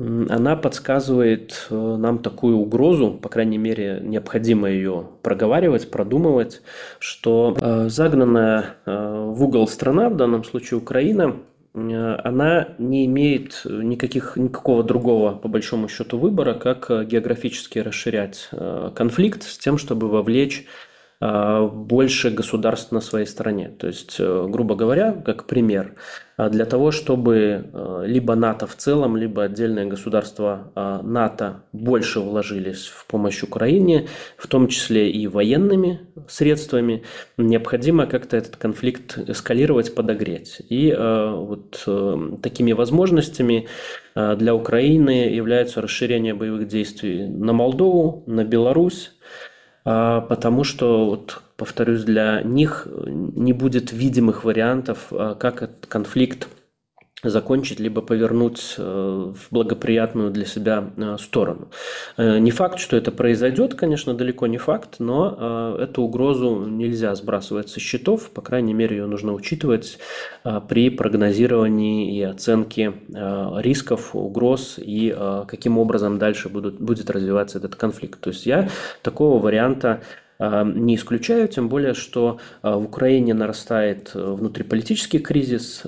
она 0.00 0.56
подсказывает 0.56 1.66
э, 1.68 1.74
нам 1.74 2.20
такую 2.20 2.56
угрозу, 2.56 3.12
по 3.12 3.28
крайней 3.28 3.58
мере, 3.58 4.00
необходимо 4.02 4.70
ее 4.70 5.08
проговаривать, 5.22 5.90
продумывать, 5.90 6.62
что 6.98 7.54
э, 7.60 7.88
загнанная 7.90 8.76
э, 8.86 9.24
в 9.28 9.42
угол 9.44 9.68
страна, 9.68 10.08
в 10.08 10.16
данном 10.16 10.44
случае 10.44 10.78
Украина, 10.78 11.36
она 11.72 12.70
не 12.78 13.06
имеет 13.06 13.62
никаких, 13.64 14.36
никакого 14.36 14.82
другого, 14.82 15.36
по 15.36 15.46
большому 15.46 15.86
счету, 15.86 16.18
выбора, 16.18 16.54
как 16.54 17.06
географически 17.06 17.78
расширять 17.78 18.50
конфликт 18.96 19.44
с 19.44 19.56
тем, 19.56 19.78
чтобы 19.78 20.08
вовлечь 20.08 20.66
больше 21.20 22.30
государств 22.30 22.92
на 22.92 23.00
своей 23.00 23.26
стороне. 23.26 23.68
То 23.68 23.86
есть, 23.88 24.16
э, 24.18 24.46
грубо 24.48 24.74
говоря, 24.74 25.12
как 25.12 25.46
пример, 25.46 25.94
а, 26.40 26.48
для 26.48 26.64
того, 26.64 26.90
чтобы 26.90 27.66
э, 27.70 28.02
либо 28.06 28.34
НАТО 28.34 28.66
в 28.66 28.74
целом, 28.74 29.18
либо 29.18 29.44
отдельные 29.44 29.84
государства 29.84 30.72
а, 30.74 31.02
НАТО 31.02 31.64
больше 31.72 32.20
вложились 32.20 32.86
в 32.86 33.06
помощь 33.06 33.42
Украине, 33.42 34.08
в 34.38 34.46
том 34.46 34.68
числе 34.68 35.10
и 35.10 35.26
военными 35.26 36.00
средствами, 36.26 37.02
необходимо 37.36 38.06
как-то 38.06 38.38
этот 38.38 38.56
конфликт 38.56 39.18
эскалировать, 39.18 39.94
подогреть. 39.94 40.62
И 40.70 40.90
вот 40.96 41.84
э, 41.86 42.36
такими 42.42 42.72
возможностями 42.72 43.68
для 44.14 44.54
Украины 44.54 45.28
является 45.28 45.80
расширение 45.80 46.34
боевых 46.34 46.66
действий 46.66 47.28
на 47.28 47.52
Молдову, 47.52 48.24
на 48.26 48.44
Беларусь, 48.44 49.12
а, 49.12 49.49
потому 49.82 50.64
что, 50.64 51.06
вот, 51.06 51.42
повторюсь, 51.56 52.04
для 52.04 52.42
них 52.42 52.86
не 53.06 53.52
будет 53.52 53.92
видимых 53.92 54.44
вариантов, 54.44 55.06
а, 55.10 55.34
как 55.34 55.62
этот 55.62 55.86
конфликт 55.86 56.48
закончить, 57.22 57.80
либо 57.80 58.00
повернуть 58.00 58.74
э, 58.78 58.82
в 58.82 59.48
благоприятную 59.50 60.30
для 60.30 60.46
себя 60.46 60.90
э, 60.96 61.16
сторону. 61.18 61.70
Э, 62.16 62.38
не 62.38 62.50
факт, 62.50 62.78
что 62.78 62.96
это 62.96 63.12
произойдет, 63.12 63.74
конечно, 63.74 64.14
далеко 64.14 64.46
не 64.46 64.58
факт, 64.58 64.96
но 64.98 65.76
эту 65.78 66.02
угрозу 66.02 66.64
нельзя 66.66 67.14
сбрасывать 67.14 67.68
со 67.68 67.80
счетов, 67.80 68.30
по 68.30 68.40
крайней 68.40 68.74
мере, 68.74 68.98
ее 68.98 69.06
нужно 69.06 69.32
учитывать 69.32 69.98
при 70.68 70.90
прогнозировании 70.90 72.16
и 72.16 72.22
оценке 72.22 72.94
рисков, 73.08 74.14
угроз 74.14 74.74
и 74.78 75.14
каким 75.46 75.78
образом 75.78 76.18
дальше 76.18 76.48
будут, 76.48 76.80
будет 76.80 77.10
развиваться 77.10 77.58
этот 77.58 77.76
конфликт. 77.76 78.20
То 78.20 78.30
есть 78.30 78.46
я 78.46 78.68
такого 79.02 79.40
варианта 79.42 80.00
не 80.40 80.94
исключаю, 80.96 81.48
тем 81.48 81.68
более, 81.68 81.92
что 81.92 82.38
а, 82.62 82.78
в 82.78 82.84
Украине 82.84 83.34
нарастает 83.34 84.12
э, 84.14 84.18
внутриполитический 84.18 85.18
кризис, 85.18 85.82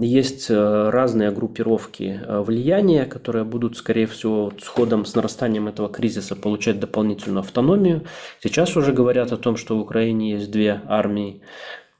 есть 0.00 0.50
э, 0.50 0.90
разные 0.90 1.30
группировки 1.30 2.18
влияния, 2.26 3.04
которые 3.04 3.44
будут, 3.44 3.76
скорее 3.76 4.06
всего, 4.06 4.52
с 4.58 4.66
ходом, 4.66 5.04
с 5.04 5.14
нарастанием 5.14 5.68
этого 5.68 5.90
кризиса 5.90 6.34
получать 6.34 6.80
дополнительную 6.80 7.40
автономию. 7.40 8.04
Сейчас 8.42 8.74
уже 8.76 8.92
говорят 8.92 9.32
о 9.32 9.36
том, 9.36 9.56
что 9.56 9.76
в 9.76 9.80
Украине 9.80 10.32
есть 10.32 10.50
две 10.50 10.80
армии. 10.86 11.42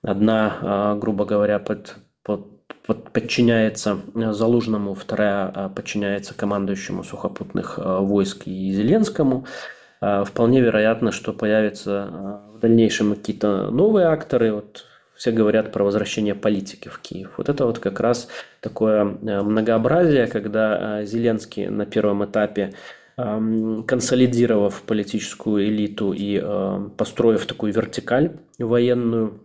Одна, 0.02 0.96
грубо 0.98 1.26
говоря, 1.26 1.58
под, 1.58 1.96
под 2.22 2.46
подчиняется 3.12 3.98
Залужному, 4.14 4.94
вторая 4.94 5.68
подчиняется 5.68 6.34
командующему 6.34 7.04
сухопутных 7.04 7.78
войск 7.78 8.46
и 8.46 8.72
Зеленскому. 8.72 9.44
А, 10.00 10.24
вполне 10.24 10.60
вероятно, 10.60 11.12
что 11.12 11.32
появятся 11.32 12.08
а, 12.10 12.42
в 12.54 12.58
дальнейшем 12.58 13.14
какие-то 13.14 13.70
новые 13.70 14.06
акторы. 14.06 14.52
Вот 14.52 14.86
все 15.14 15.30
говорят 15.30 15.72
про 15.72 15.84
возвращение 15.84 16.34
политики 16.34 16.88
в 16.88 16.98
Киев. 17.00 17.34
Вот 17.36 17.50
это 17.50 17.66
вот 17.66 17.78
как 17.78 18.00
раз 18.00 18.28
такое 18.60 19.02
а, 19.02 19.42
многообразие, 19.42 20.26
когда 20.26 21.04
Зеленский 21.04 21.66
на 21.66 21.86
первом 21.86 22.24
этапе 22.24 22.72
консолидировав 23.16 24.80
политическую 24.80 25.66
элиту 25.66 26.14
и 26.14 26.42
построив 26.96 27.44
такую 27.44 27.70
вертикаль 27.70 28.38
военную, 28.58 29.42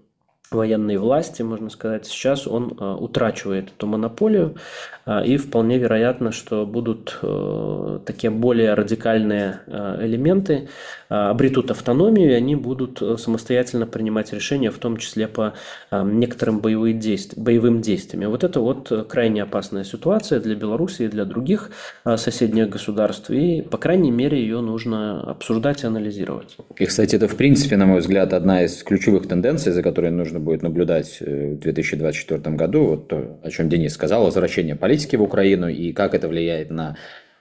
военной 0.49 0.95
власти, 0.95 1.41
можно 1.41 1.69
сказать, 1.69 2.05
сейчас 2.05 2.47
он 2.47 2.79
утрачивает 2.79 3.73
эту 3.75 3.87
монополию, 3.87 4.55
и 5.25 5.37
вполне 5.37 5.77
вероятно, 5.77 6.31
что 6.31 6.65
будут 6.65 7.19
э, 7.21 7.99
такие 8.05 8.31
более 8.31 8.73
радикальные 8.73 9.59
элементы, 10.01 10.67
обретут 11.09 11.69
автономию, 11.69 12.31
и 12.31 12.33
они 12.33 12.55
будут 12.55 13.01
состоятельно 13.19 13.85
принимать 13.85 14.33
решения, 14.33 14.71
в 14.71 14.77
том 14.79 14.97
числе 14.97 15.27
по 15.27 15.53
некоторым 15.91 16.59
боевым 16.59 16.99
действиям. 16.99 18.31
Вот 18.31 18.43
это 18.43 18.59
вот 18.59 19.07
крайне 19.07 19.43
опасная 19.43 19.83
ситуация 19.83 20.39
для 20.39 20.55
Беларуси 20.55 21.03
и 21.03 21.07
для 21.07 21.25
других 21.25 21.69
соседних 22.03 22.69
государств, 22.69 23.29
и, 23.29 23.61
по 23.61 23.77
крайней 23.77 24.11
мере, 24.11 24.39
ее 24.41 24.61
нужно 24.61 25.21
обсуждать 25.21 25.83
и 25.83 25.87
анализировать. 25.87 26.57
И, 26.77 26.85
кстати, 26.85 27.15
это, 27.15 27.27
в 27.27 27.35
принципе, 27.35 27.77
на 27.77 27.85
мой 27.85 27.99
взгляд, 27.99 28.33
одна 28.33 28.63
из 28.63 28.81
ключевых 28.83 29.27
тенденций, 29.27 29.71
за 29.71 29.83
которой 29.83 30.11
нужно 30.11 30.39
будет 30.39 30.63
наблюдать 30.63 31.17
э, 31.21 31.53
в 31.53 31.59
2024 31.59 32.55
году, 32.55 32.85
вот 32.85 33.07
то, 33.07 33.39
о 33.43 33.49
чем 33.51 33.69
Денис 33.69 33.93
сказал, 33.93 34.25
возвращение 34.25 34.75
политики 34.75 34.94
в 35.17 35.21
Украину 35.21 35.67
и 35.67 35.91
как 35.91 36.13
это 36.13 36.27
влияет 36.27 36.71
на 36.71 36.95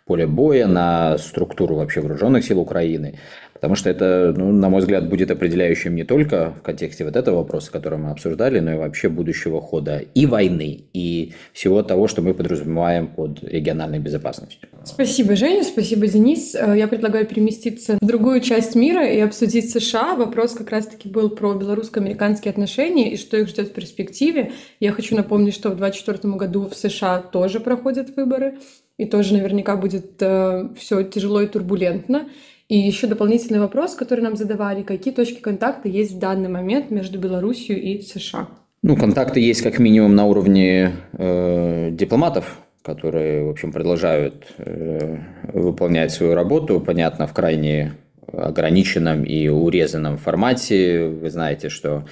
поле 0.07 0.27
боя, 0.27 0.67
на 0.67 1.19
структуру 1.19 1.77
вообще 1.77 2.01
вооруженных 2.01 2.45
сил 2.45 2.61
Украины. 2.61 3.19
Потому 3.55 3.77
что 3.77 3.89
это, 3.89 4.35
ну, 4.37 4.53
на 4.53 4.69
мой 4.69 4.81
взгляд, 4.81 5.09
будет 5.09 5.31
определяющим 5.31 5.95
не 5.95 6.05
только 6.05 6.53
в 6.59 6.63
контексте 6.63 7.05
вот 7.05 7.17
этого 7.17 7.37
вопроса, 7.37 7.71
который 7.71 7.99
мы 7.99 8.11
обсуждали, 8.11 8.59
но 8.59 8.75
и 8.75 8.77
вообще 8.77 9.09
будущего 9.09 9.61
хода 9.61 10.03
и 10.15 10.27
войны, 10.27 10.85
и 10.93 11.33
всего 11.53 11.83
того, 11.83 12.09
что 12.09 12.21
мы 12.21 12.35
подразумеваем 12.35 13.07
под 13.07 13.43
региональной 13.43 14.01
безопасностью. 14.01 14.69
Спасибо, 14.85 15.37
Женя, 15.37 15.63
спасибо, 15.63 16.07
Денис. 16.07 16.55
Э, 16.55 16.75
я 16.77 16.89
предлагаю 16.89 17.27
переместиться 17.27 17.97
в 18.01 18.07
другую 18.07 18.41
часть 18.41 18.75
мира 18.75 19.07
и 19.07 19.21
обсудить 19.21 19.71
США. 19.71 20.15
Вопрос 20.15 20.53
как 20.53 20.71
раз-таки 20.71 21.09
был 21.09 21.31
про 21.31 21.55
белорусско-американские 21.55 22.51
отношения 22.51 23.13
и 23.13 23.17
что 23.17 23.37
их 23.37 23.49
ждет 23.49 23.69
в 23.69 23.73
перспективе. 23.73 24.53
Я 24.81 24.93
хочу 24.93 25.17
напомнить, 25.17 25.55
что 25.55 25.71
в 25.71 25.77
2024 25.77 26.35
году 26.35 26.69
в 26.69 26.75
США 26.75 27.21
тоже 27.21 27.61
проходят 27.61 28.15
выборы, 28.17 28.59
и 28.99 29.07
тоже 29.07 29.35
наверняка 29.35 29.77
будет 29.77 30.21
э, 30.21 30.69
все 30.77 31.03
тяжело 31.03 31.41
и 31.41 31.47
турбулентно. 31.47 32.29
И 32.69 32.79
еще 32.79 33.07
дополнительный 33.07 33.61
вопрос, 33.61 33.95
который 33.95 34.21
нам 34.21 34.37
задавали, 34.37 34.83
какие 34.83 35.13
точки 35.13 35.41
контакта 35.41 35.89
есть 35.89 36.15
в 36.15 36.19
данный 36.19 36.49
момент 36.49 36.91
между 36.91 37.19
Беларусью 37.19 37.81
и 37.81 38.01
США? 38.01 38.49
Ну, 38.83 38.97
контакты 38.97 39.41
есть 39.41 39.63
как 39.63 39.79
минимум 39.79 40.15
на 40.15 40.27
уровне 40.27 40.93
э, 41.13 41.91
дипломатов, 41.93 42.59
которые, 42.83 43.45
в 43.45 43.51
общем, 43.51 43.73
продолжают 43.73 44.47
э, 44.59 45.19
выполнять 45.53 46.13
свою 46.13 46.35
работу, 46.35 46.81
понятно, 46.81 47.27
в 47.27 47.33
крайне 47.33 47.95
ограниченном 48.33 49.25
и 49.25 49.49
урезанном 49.49 50.19
формате. 50.19 51.07
Вы 51.09 51.31
знаете, 51.31 51.69
что 51.69 52.05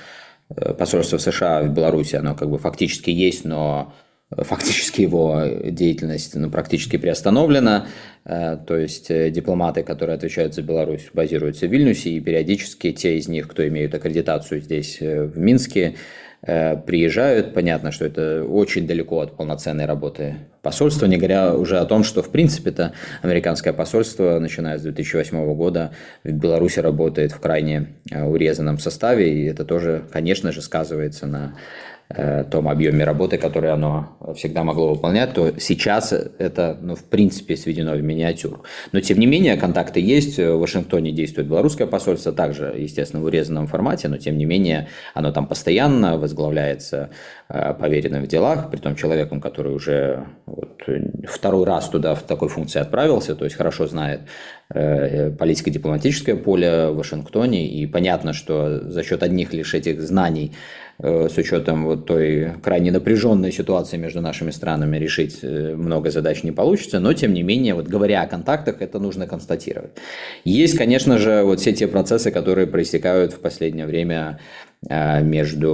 э, 0.51 0.75
посольство 0.75 1.19
США 1.19 1.62
в 1.62 1.75
Беларуси, 1.75 2.17
оно 2.17 2.35
как 2.35 2.51
бы 2.51 2.59
фактически 2.59 3.11
есть, 3.11 3.45
но 3.45 3.93
фактически 4.38 5.03
его 5.03 5.42
деятельность 5.64 6.35
ну, 6.35 6.51
практически 6.51 6.97
приостановлена. 6.97 7.87
Э, 8.25 8.57
то 8.66 8.77
есть 8.77 9.11
э, 9.11 9.31
дипломаты, 9.31 9.83
которые 9.83 10.16
отвечают 10.16 10.55
за 10.55 10.62
Беларусь, 10.62 11.09
базируются 11.12 11.66
в 11.66 11.71
Вильнюсе, 11.71 12.11
и 12.11 12.21
периодически 12.21 12.92
те 12.92 13.16
из 13.16 13.29
них, 13.29 13.49
кто 13.49 13.66
имеют 13.66 13.95
аккредитацию 13.95 14.61
здесь, 14.61 14.99
э, 15.01 15.25
в 15.25 15.38
Минске, 15.38 15.95
приезжают. 16.45 17.55
Понятно, 17.55 17.92
что 17.92 18.05
это 18.05 18.45
очень 18.45 18.85
далеко 18.85 19.21
от 19.21 19.37
полноценной 19.37 19.87
работы 19.87 20.38
посольства, 20.61 21.07
не 21.07 21.16
говоря 21.16 21.55
уже 21.55 21.79
о 21.79 21.85
том, 21.85 22.03
что 22.03 22.21
в 22.21 22.31
принципе-то 22.31 22.95
американское 23.23 23.73
посольство, 23.73 24.40
начиная 24.40 24.77
с 24.77 24.83
2008 24.83 25.55
года, 25.55 25.92
в 26.25 26.33
Беларуси 26.33 26.81
работает 26.81 27.31
в 27.31 27.38
крайне 27.38 27.90
урезанном 28.11 28.81
составе, 28.81 29.33
и 29.33 29.45
это 29.45 29.64
тоже, 29.64 30.03
конечно 30.11 30.51
же, 30.51 30.62
сказывается 30.62 31.29
на 31.29 31.55
том 32.51 32.68
объеме 32.68 33.05
работы, 33.05 33.38
который 33.38 33.70
оно 33.72 34.16
всегда 34.37 34.64
могло 34.64 34.90
выполнять, 34.94 35.33
то 35.33 35.53
сейчас 35.59 36.12
это, 36.12 36.79
ну, 36.81 36.94
в 36.94 37.05
принципе, 37.05 37.57
сведено 37.57 37.94
в 37.94 38.03
миниатюру. 38.03 38.64
Но, 38.92 39.01
тем 39.01 39.18
не 39.18 39.27
менее, 39.27 39.57
контакты 39.57 40.01
есть. 40.01 40.38
В 40.38 40.59
Вашингтоне 40.59 41.12
действует 41.12 41.48
белорусское 41.48 41.87
посольство, 41.87 42.33
также, 42.33 42.75
естественно, 42.77 43.22
в 43.22 43.27
урезанном 43.27 43.66
формате, 43.66 44.09
но, 44.09 44.18
тем 44.18 44.37
не 44.37 44.44
менее, 44.44 44.88
оно 45.14 45.33
там 45.33 45.46
постоянно 45.46 46.18
возглавляется 46.18 47.11
э, 47.48 47.75
поверенным 47.75 48.25
в 48.25 48.27
делах, 48.27 48.70
при 48.70 48.79
том 48.79 48.96
человеком, 48.96 49.40
который 49.40 49.75
уже 49.75 50.27
вот, 50.46 50.83
второй 51.29 51.64
раз 51.64 51.88
туда 51.88 52.14
в 52.14 52.22
такой 52.22 52.48
функции 52.48 52.81
отправился, 52.81 53.35
то 53.35 53.44
есть 53.44 53.57
хорошо 53.57 53.87
знает 53.87 54.22
э, 54.75 55.31
политико-дипломатическое 55.31 56.37
поле 56.37 56.88
в 56.88 56.96
Вашингтоне, 56.96 57.66
и 57.66 57.87
понятно, 57.87 58.33
что 58.33 58.90
за 58.90 59.03
счет 59.03 59.22
одних 59.22 59.53
лишь 59.53 59.75
этих 59.75 60.01
знаний 60.01 60.53
Э, 60.91 60.91
с 61.03 61.37
учетом 61.37 61.85
вот 61.85 62.07
той 62.07 62.53
крайне 62.62 62.93
напряженной 62.93 63.51
ситуации 63.53 63.97
между 63.97 64.21
нашими 64.21 64.51
странами 64.51 64.99
решить 64.99 65.41
э, 65.43 65.75
много 65.75 66.11
задач 66.11 66.45
не 66.45 66.53
получится, 66.53 67.01
но 67.01 67.12
тем 67.12 67.35
не 67.35 67.43
менее, 67.43 67.75
вот 67.75 67.88
говоря 67.88 68.23
о 68.23 68.27
контактах, 68.27 68.81
это 68.81 68.99
нужно 68.99 69.27
констатировать. 69.27 69.91
Есть, 70.45 70.79
конечно 70.79 71.19
же, 71.19 71.43
вот 71.43 71.61
все 71.61 71.73
те 71.73 71.88
процессы, 71.88 72.31
которые 72.31 72.67
проистекают 72.67 73.33
в 73.33 73.41
последнее 73.41 73.87
время 73.87 74.38
э, 74.88 75.23
между 75.23 75.73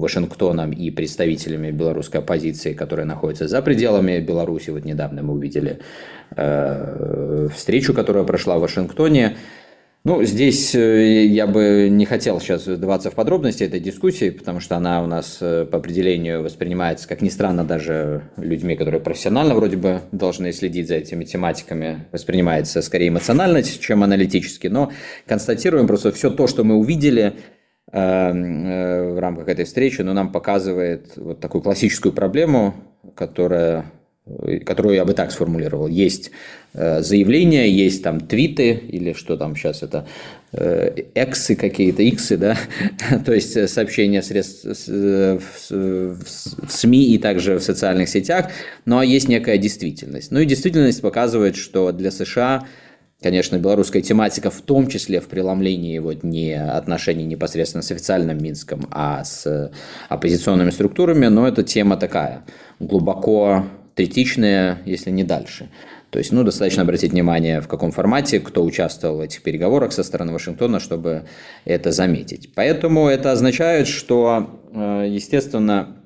Вашингтоном 0.00 0.70
и 0.72 0.90
представителями 0.90 1.70
белорусской 1.70 2.20
оппозиции, 2.20 2.72
которые 2.72 3.06
находятся 3.06 3.48
за 3.48 3.60
пределами 3.62 4.20
Беларуси. 4.20 4.70
Вот 4.70 4.84
недавно 4.84 5.22
мы 5.22 5.34
увидели 5.34 5.80
встречу, 7.52 7.92
которая 7.92 8.22
прошла 8.22 8.56
в 8.56 8.60
Вашингтоне. 8.60 9.36
Ну, 10.02 10.22
здесь 10.24 10.74
э, 10.74 11.26
я 11.26 11.46
бы 11.46 11.88
не 11.90 12.06
хотел 12.06 12.40
сейчас 12.40 12.66
вдаваться 12.66 13.10
в 13.10 13.14
подробности 13.14 13.64
этой 13.64 13.80
дискуссии, 13.80 14.30
потому 14.30 14.58
что 14.58 14.78
она 14.78 15.02
у 15.02 15.06
нас 15.06 15.36
э, 15.42 15.66
по 15.66 15.76
определению 15.76 16.42
воспринимается, 16.42 17.06
как 17.06 17.20
ни 17.20 17.28
странно, 17.28 17.64
даже 17.64 18.22
людьми, 18.38 18.76
которые 18.76 19.02
профессионально 19.02 19.54
вроде 19.54 19.76
бы 19.76 20.00
должны 20.10 20.52
следить 20.54 20.88
за 20.88 20.94
этими 20.94 21.24
тематиками, 21.24 22.06
воспринимается 22.12 22.80
скорее 22.80 23.08
эмоционально, 23.08 23.62
чем 23.62 24.02
аналитически, 24.02 24.68
но 24.68 24.90
констатируем 25.26 25.86
просто 25.86 26.12
все 26.12 26.30
то, 26.30 26.46
что 26.46 26.64
мы 26.64 26.76
увидели 26.76 27.34
э, 27.92 29.12
в 29.12 29.18
рамках 29.18 29.48
этой 29.48 29.66
встречи, 29.66 30.00
но 30.00 30.14
нам 30.14 30.32
показывает 30.32 31.12
вот 31.16 31.40
такую 31.40 31.60
классическую 31.60 32.14
проблему, 32.14 32.74
которая 33.14 33.84
которую 34.64 34.94
я 34.94 35.04
бы 35.04 35.12
так 35.14 35.32
сформулировал. 35.32 35.88
Есть 35.88 36.30
э, 36.74 37.02
заявления, 37.02 37.68
есть 37.68 38.02
там 38.02 38.20
твиты 38.20 38.72
или 38.72 39.12
что 39.12 39.36
там 39.36 39.56
сейчас 39.56 39.82
это, 39.82 40.06
э, 40.52 41.04
эксы 41.14 41.56
какие-то, 41.56 42.02
иксы, 42.02 42.36
да, 42.36 42.56
то 43.24 43.32
есть 43.32 43.68
сообщения 43.68 44.22
средств 44.22 44.64
в 44.88 46.16
СМИ 46.68 47.14
и 47.14 47.18
также 47.18 47.58
в 47.58 47.62
социальных 47.62 48.08
сетях, 48.08 48.50
ну 48.84 48.98
а 48.98 49.04
есть 49.04 49.28
некая 49.28 49.58
действительность. 49.58 50.30
Ну 50.30 50.40
и 50.40 50.46
действительность 50.46 51.02
показывает, 51.02 51.56
что 51.56 51.92
для 51.92 52.10
США 52.10 52.66
Конечно, 53.22 53.58
белорусская 53.58 54.00
тематика, 54.00 54.50
в 54.50 54.62
том 54.62 54.88
числе 54.88 55.20
в 55.20 55.28
преломлении 55.28 55.98
вот 55.98 56.22
не 56.22 56.54
отношений 56.54 57.24
непосредственно 57.24 57.82
с 57.82 57.90
официальным 57.90 58.38
Минском, 58.38 58.86
а 58.90 59.24
с 59.24 59.70
оппозиционными 60.08 60.70
структурами, 60.70 61.26
но 61.26 61.46
эта 61.46 61.62
тема 61.62 61.98
такая, 61.98 62.44
глубоко 62.78 63.66
третичная, 64.00 64.78
если 64.86 65.10
не 65.10 65.24
дальше. 65.24 65.68
То 66.08 66.18
есть, 66.18 66.32
ну, 66.32 66.42
достаточно 66.42 66.82
обратить 66.82 67.12
внимание, 67.12 67.60
в 67.60 67.68
каком 67.68 67.92
формате, 67.92 68.40
кто 68.40 68.64
участвовал 68.64 69.18
в 69.18 69.20
этих 69.20 69.42
переговорах 69.42 69.92
со 69.92 70.02
стороны 70.02 70.32
Вашингтона, 70.32 70.80
чтобы 70.80 71.24
это 71.66 71.92
заметить. 71.92 72.50
Поэтому 72.54 73.08
это 73.08 73.30
означает, 73.30 73.86
что, 73.86 74.58
э, 74.72 75.06
естественно, 75.08 75.96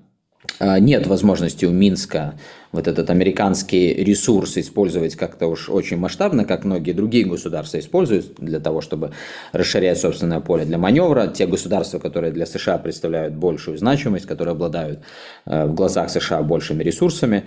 э, 0.58 0.78
нет 0.80 1.06
возможности 1.06 1.66
у 1.66 1.70
Минска 1.70 2.34
вот 2.74 2.88
этот 2.88 3.08
американский 3.08 3.94
ресурс 3.94 4.58
использовать 4.58 5.14
как-то 5.14 5.46
уж 5.46 5.70
очень 5.70 5.96
масштабно, 5.96 6.44
как 6.44 6.64
многие 6.64 6.92
другие 6.92 7.24
государства 7.24 7.78
используют 7.78 8.34
для 8.38 8.58
того, 8.58 8.80
чтобы 8.80 9.12
расширять 9.52 9.98
собственное 9.98 10.40
поле 10.40 10.64
для 10.64 10.76
маневра. 10.76 11.28
Те 11.28 11.46
государства, 11.46 12.00
которые 12.00 12.32
для 12.32 12.46
США 12.46 12.78
представляют 12.78 13.34
большую 13.34 13.78
значимость, 13.78 14.26
которые 14.26 14.52
обладают 14.52 14.98
э, 15.46 15.66
в 15.66 15.74
глазах 15.74 16.10
США 16.10 16.42
большими 16.42 16.82
ресурсами. 16.82 17.44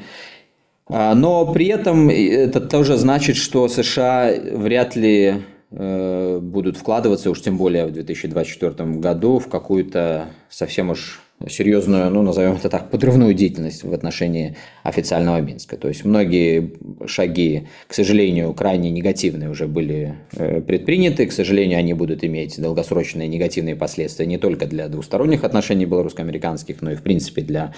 А, 0.90 1.14
но 1.16 1.52
при 1.52 1.68
этом 1.68 2.10
это 2.10 2.62
тоже 2.62 2.98
значит, 2.98 3.36
что 3.36 3.68
США 3.68 4.34
вряд 4.54 4.96
ли 4.96 5.44
э, 5.72 6.40
будут 6.42 6.78
вкладываться, 6.78 7.30
уж 7.30 7.42
тем 7.42 7.58
более 7.58 7.86
в 7.86 7.92
2024 7.92 8.92
году, 8.92 9.40
в 9.40 9.48
какую-то 9.48 10.28
совсем 10.50 10.90
уж 10.90 11.22
серьезную, 11.48 12.10
ну, 12.10 12.24
назовем 12.24 12.54
это 12.54 12.68
так, 12.68 12.90
подрывную 12.90 13.34
деятельность 13.36 13.84
в 13.84 13.94
отношении 13.94 14.56
официального 14.82 15.40
Минска. 15.40 15.78
То 15.78 15.88
есть 15.88 16.04
многие 16.04 16.74
шаги, 17.06 17.68
к 17.88 17.94
сожалению, 17.94 18.54
крайне 18.54 18.90
негативные 18.90 19.50
уже 19.50 19.68
были 19.68 20.16
э, 20.36 20.62
предприняты. 20.62 21.28
К 21.28 21.32
сожалению, 21.32 21.78
они 21.78 21.94
будут 21.94 22.24
иметь 22.24 22.60
долгосрочные 22.60 23.28
негативные 23.28 23.76
последствия 23.76 24.26
не 24.26 24.40
только 24.40 24.66
для 24.66 24.88
двусторонних 24.88 25.44
отношений 25.44 25.86
белорусско-американских, 25.86 26.82
но 26.82 26.92
и, 26.92 26.96
в 26.96 27.04
принципе, 27.04 27.44
для 27.44 27.74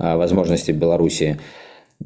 э, 0.00 0.16
возможности 0.16 0.72
Беларуси 0.72 1.38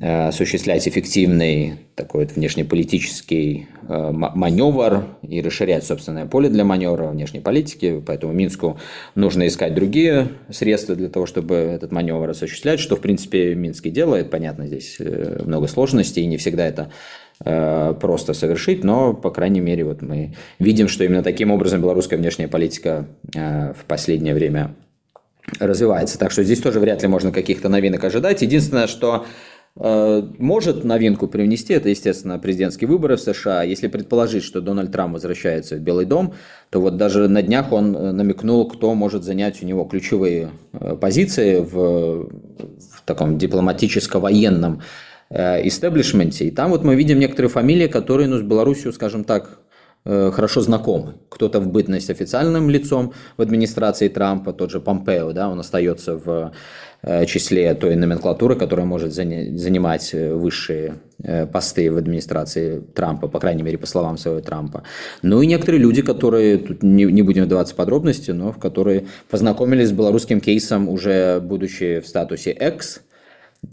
осуществлять 0.00 0.86
эффективный 0.86 1.74
такой 1.96 2.24
вот 2.24 2.36
внешнеполитический 2.36 3.66
э, 3.88 4.10
маневр 4.12 5.06
и 5.22 5.42
расширять 5.42 5.84
собственное 5.84 6.26
поле 6.26 6.48
для 6.48 6.64
маневра 6.64 7.08
внешней 7.08 7.40
политики. 7.40 8.00
Поэтому 8.06 8.32
Минску 8.32 8.78
нужно 9.16 9.48
искать 9.48 9.74
другие 9.74 10.28
средства 10.50 10.94
для 10.94 11.08
того, 11.08 11.26
чтобы 11.26 11.56
этот 11.56 11.90
маневр 11.90 12.30
осуществлять, 12.30 12.78
что, 12.78 12.94
в 12.94 13.00
принципе, 13.00 13.56
Минск 13.56 13.86
и 13.86 13.90
делает. 13.90 14.30
Понятно, 14.30 14.68
здесь 14.68 14.96
э, 15.00 15.42
много 15.44 15.66
сложностей, 15.66 16.22
и 16.22 16.26
не 16.26 16.36
всегда 16.36 16.66
это 16.66 16.90
просто 17.40 18.34
совершить, 18.34 18.82
но, 18.82 19.14
по 19.14 19.30
крайней 19.30 19.60
мере, 19.60 19.84
вот 19.84 20.02
мы 20.02 20.34
видим, 20.58 20.88
что 20.88 21.04
именно 21.04 21.22
таким 21.22 21.52
образом 21.52 21.80
белорусская 21.80 22.16
внешняя 22.16 22.48
политика 22.48 23.06
в 23.32 23.84
последнее 23.86 24.34
время 24.34 24.74
развивается. 25.60 26.18
Так 26.18 26.32
что 26.32 26.42
здесь 26.42 26.60
тоже 26.60 26.80
вряд 26.80 27.02
ли 27.02 27.06
можно 27.06 27.30
каких-то 27.30 27.68
новинок 27.68 28.02
ожидать. 28.02 28.42
Единственное, 28.42 28.88
что 28.88 29.24
Э, 29.24 29.57
может 29.80 30.84
новинку 30.84 31.28
привнести, 31.28 31.72
это, 31.72 31.88
естественно, 31.88 32.38
президентские 32.38 32.88
выборы 32.88 33.16
в 33.16 33.20
США. 33.20 33.62
Если 33.62 33.86
предположить, 33.86 34.42
что 34.42 34.60
Дональд 34.60 34.90
Трамп 34.90 35.14
возвращается 35.14 35.76
в 35.76 35.80
Белый 35.80 36.04
дом, 36.04 36.34
то 36.70 36.80
вот 36.80 36.96
даже 36.96 37.28
на 37.28 37.42
днях 37.42 37.72
он 37.72 37.94
э, 37.94 38.12
намекнул, 38.12 38.68
кто 38.68 38.94
может 38.94 39.22
занять 39.22 39.62
у 39.62 39.66
него 39.66 39.84
ключевые 39.84 40.50
э, 40.72 40.96
позиции 41.00 41.60
в, 41.60 42.28
в 42.28 43.02
таком 43.04 43.38
дипломатическо-военном 43.38 44.82
истеблишменте. 45.30 46.46
И 46.46 46.50
там 46.50 46.70
вот 46.70 46.84
мы 46.84 46.96
видим 46.96 47.18
некоторые 47.18 47.50
фамилии, 47.50 47.86
которые 47.86 48.28
ну, 48.28 48.38
с 48.38 48.42
Беларусью, 48.42 48.94
скажем 48.94 49.24
так, 49.24 49.60
Э, 49.60 49.67
хорошо 50.04 50.60
знакомы. 50.60 51.14
Кто-то 51.28 51.60
в 51.60 51.68
бытность 51.68 52.10
официальным 52.10 52.70
лицом 52.70 53.12
в 53.36 53.42
администрации 53.42 54.08
Трампа, 54.08 54.52
тот 54.52 54.70
же 54.70 54.80
Помпео, 54.80 55.32
да, 55.32 55.48
он 55.48 55.60
остается 55.60 56.16
в 56.16 56.52
э, 57.02 57.26
числе 57.26 57.74
той 57.74 57.96
номенклатуры, 57.96 58.56
которая 58.56 58.86
может 58.86 59.12
занимать 59.12 60.10
э, 60.14 60.34
высшие 60.34 60.94
посты 61.52 61.90
в 61.90 61.96
администрации 61.96 62.78
Трампа, 62.94 63.26
по 63.26 63.40
крайней 63.40 63.64
мере, 63.64 63.76
по 63.76 63.86
словам 63.86 64.16
своего 64.16 64.40
Трампа. 64.40 64.84
Ну 65.22 65.42
и 65.42 65.46
некоторые 65.46 65.80
люди, 65.80 66.00
которые, 66.00 66.58
тут 66.58 66.82
не, 66.84 67.04
не 67.04 67.22
будем 67.22 67.44
вдаваться 67.44 67.74
в 67.74 67.76
подробности, 67.76 68.30
но 68.30 68.52
в 68.52 68.58
которые 68.58 69.06
познакомились 69.28 69.88
с 69.88 69.92
белорусским 69.92 70.40
кейсом, 70.40 70.88
уже 70.88 71.40
будучи 71.40 72.00
в 72.00 72.06
статусе 72.06 72.52
X, 72.52 73.02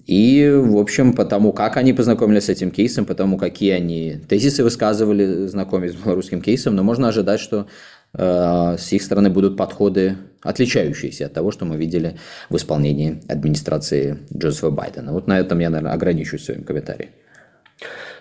и, 0.07 0.51
в 0.53 0.77
общем, 0.77 1.13
потому 1.13 1.51
как 1.51 1.77
они 1.77 1.93
познакомились 1.93 2.45
с 2.45 2.49
этим 2.49 2.71
кейсом, 2.71 3.05
потому 3.05 3.37
какие 3.37 3.71
они 3.71 4.17
тезисы 4.27 4.63
высказывали, 4.63 5.47
знакомясь 5.47 5.93
с 5.93 5.95
белорусским 5.95 6.41
кейсом, 6.41 6.75
но 6.75 6.83
можно 6.83 7.07
ожидать, 7.07 7.39
что 7.39 7.67
э, 8.13 8.75
с 8.77 8.91
их 8.93 9.01
стороны 9.01 9.29
будут 9.29 9.57
подходы, 9.57 10.17
отличающиеся 10.41 11.27
от 11.27 11.33
того, 11.33 11.51
что 11.51 11.65
мы 11.65 11.77
видели 11.77 12.17
в 12.49 12.55
исполнении 12.55 13.21
администрации 13.27 14.19
Джозефа 14.35 14.69
Байдена. 14.69 15.11
Вот 15.11 15.27
на 15.27 15.39
этом 15.39 15.59
я, 15.59 15.69
наверное, 15.69 15.93
ограничусь 15.93 16.45
своим 16.45 16.63
комментарием. 16.63 17.09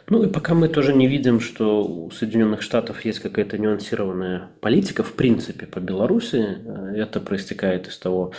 Ну 0.09 0.23
и 0.23 0.29
пока 0.29 0.55
мы 0.55 0.69
тоже 0.69 0.93
не 0.93 1.07
видим, 1.07 1.41
что 1.41 1.83
у 1.83 2.11
Соединенных 2.11 2.61
Штатов 2.61 3.05
есть 3.07 3.21
какая-то 3.21 3.57
нюансированная 3.57 4.51
политика, 4.61 5.03
в 5.03 5.15
принципе, 5.15 5.67
по 5.67 5.81
Беларуси, 5.81 6.59
э, 6.65 6.95
это 6.97 7.21
проистекает 7.21 7.89
из 7.89 7.97
того, 7.99 8.33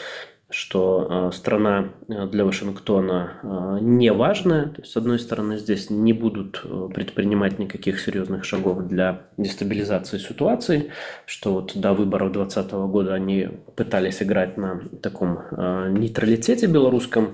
что 0.55 1.07
э, 1.09 1.35
страна 1.35 1.89
э, 2.07 2.27
для 2.27 2.45
Вашингтона 2.45 3.33
э, 3.43 3.77
не 3.81 4.11
важная. 4.13 4.67
То 4.67 4.81
есть, 4.81 4.93
с 4.93 4.97
одной 4.97 5.19
стороны, 5.19 5.57
здесь 5.57 5.89
не 5.89 6.13
будут 6.13 6.63
предпринимать 6.93 7.59
никаких 7.59 7.99
серьезных 7.99 8.45
шагов 8.45 8.87
для 8.87 9.23
дестабилизации 9.35 10.17
ситуации, 10.17 10.91
что 11.25 11.55
вот 11.55 11.73
до 11.75 11.91
выборов 11.93 12.31
2020 12.31 12.71
года 12.89 13.13
они 13.13 13.49
пытались 13.75 14.23
играть 14.23 14.55
на 14.57 14.79
таком 15.01 15.39
нейтралитете 15.51 16.67
белорусском, 16.67 17.31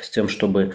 с 0.00 0.08
тем, 0.10 0.28
чтобы 0.28 0.74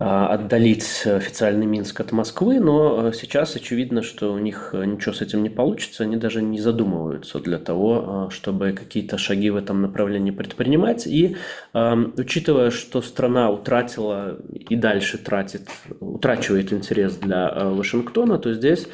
отдалить 0.00 1.02
официальный 1.04 1.66
Минск 1.66 2.00
от 2.00 2.10
Москвы, 2.10 2.58
но 2.58 3.08
э, 3.08 3.12
сейчас 3.12 3.54
очевидно, 3.54 4.00
что 4.00 4.32
у 4.32 4.38
них 4.38 4.70
э, 4.72 4.86
ничего 4.86 5.12
с 5.12 5.20
этим 5.20 5.42
не 5.42 5.50
получится, 5.50 6.04
они 6.04 6.16
даже 6.16 6.40
не 6.40 6.58
задумываются 6.58 7.38
для 7.38 7.58
того, 7.58 8.30
чтобы 8.30 8.72
какие-то 8.72 9.18
шаги 9.18 9.50
в 9.50 9.56
этом 9.56 9.82
направлении 9.82 10.30
предпринимать. 10.30 11.06
И 11.06 11.36
учитывая, 11.74 12.70
что 12.70 13.02
страна 13.02 13.50
утратила 13.50 14.38
и 14.52 14.74
дальше 14.74 15.18
тратит, 15.18 15.68
утрачивает 16.00 16.72
интерес 16.72 17.16
для 17.16 17.50
Вашингтона, 17.50 18.38
то 18.38 18.54
здесь 18.54 18.88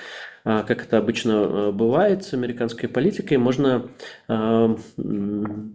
как 0.44 0.84
это 0.84 0.98
обычно 0.98 1.72
бывает 1.72 2.24
с 2.24 2.34
американской 2.34 2.88
политикой, 2.88 3.36
можно 3.38 3.86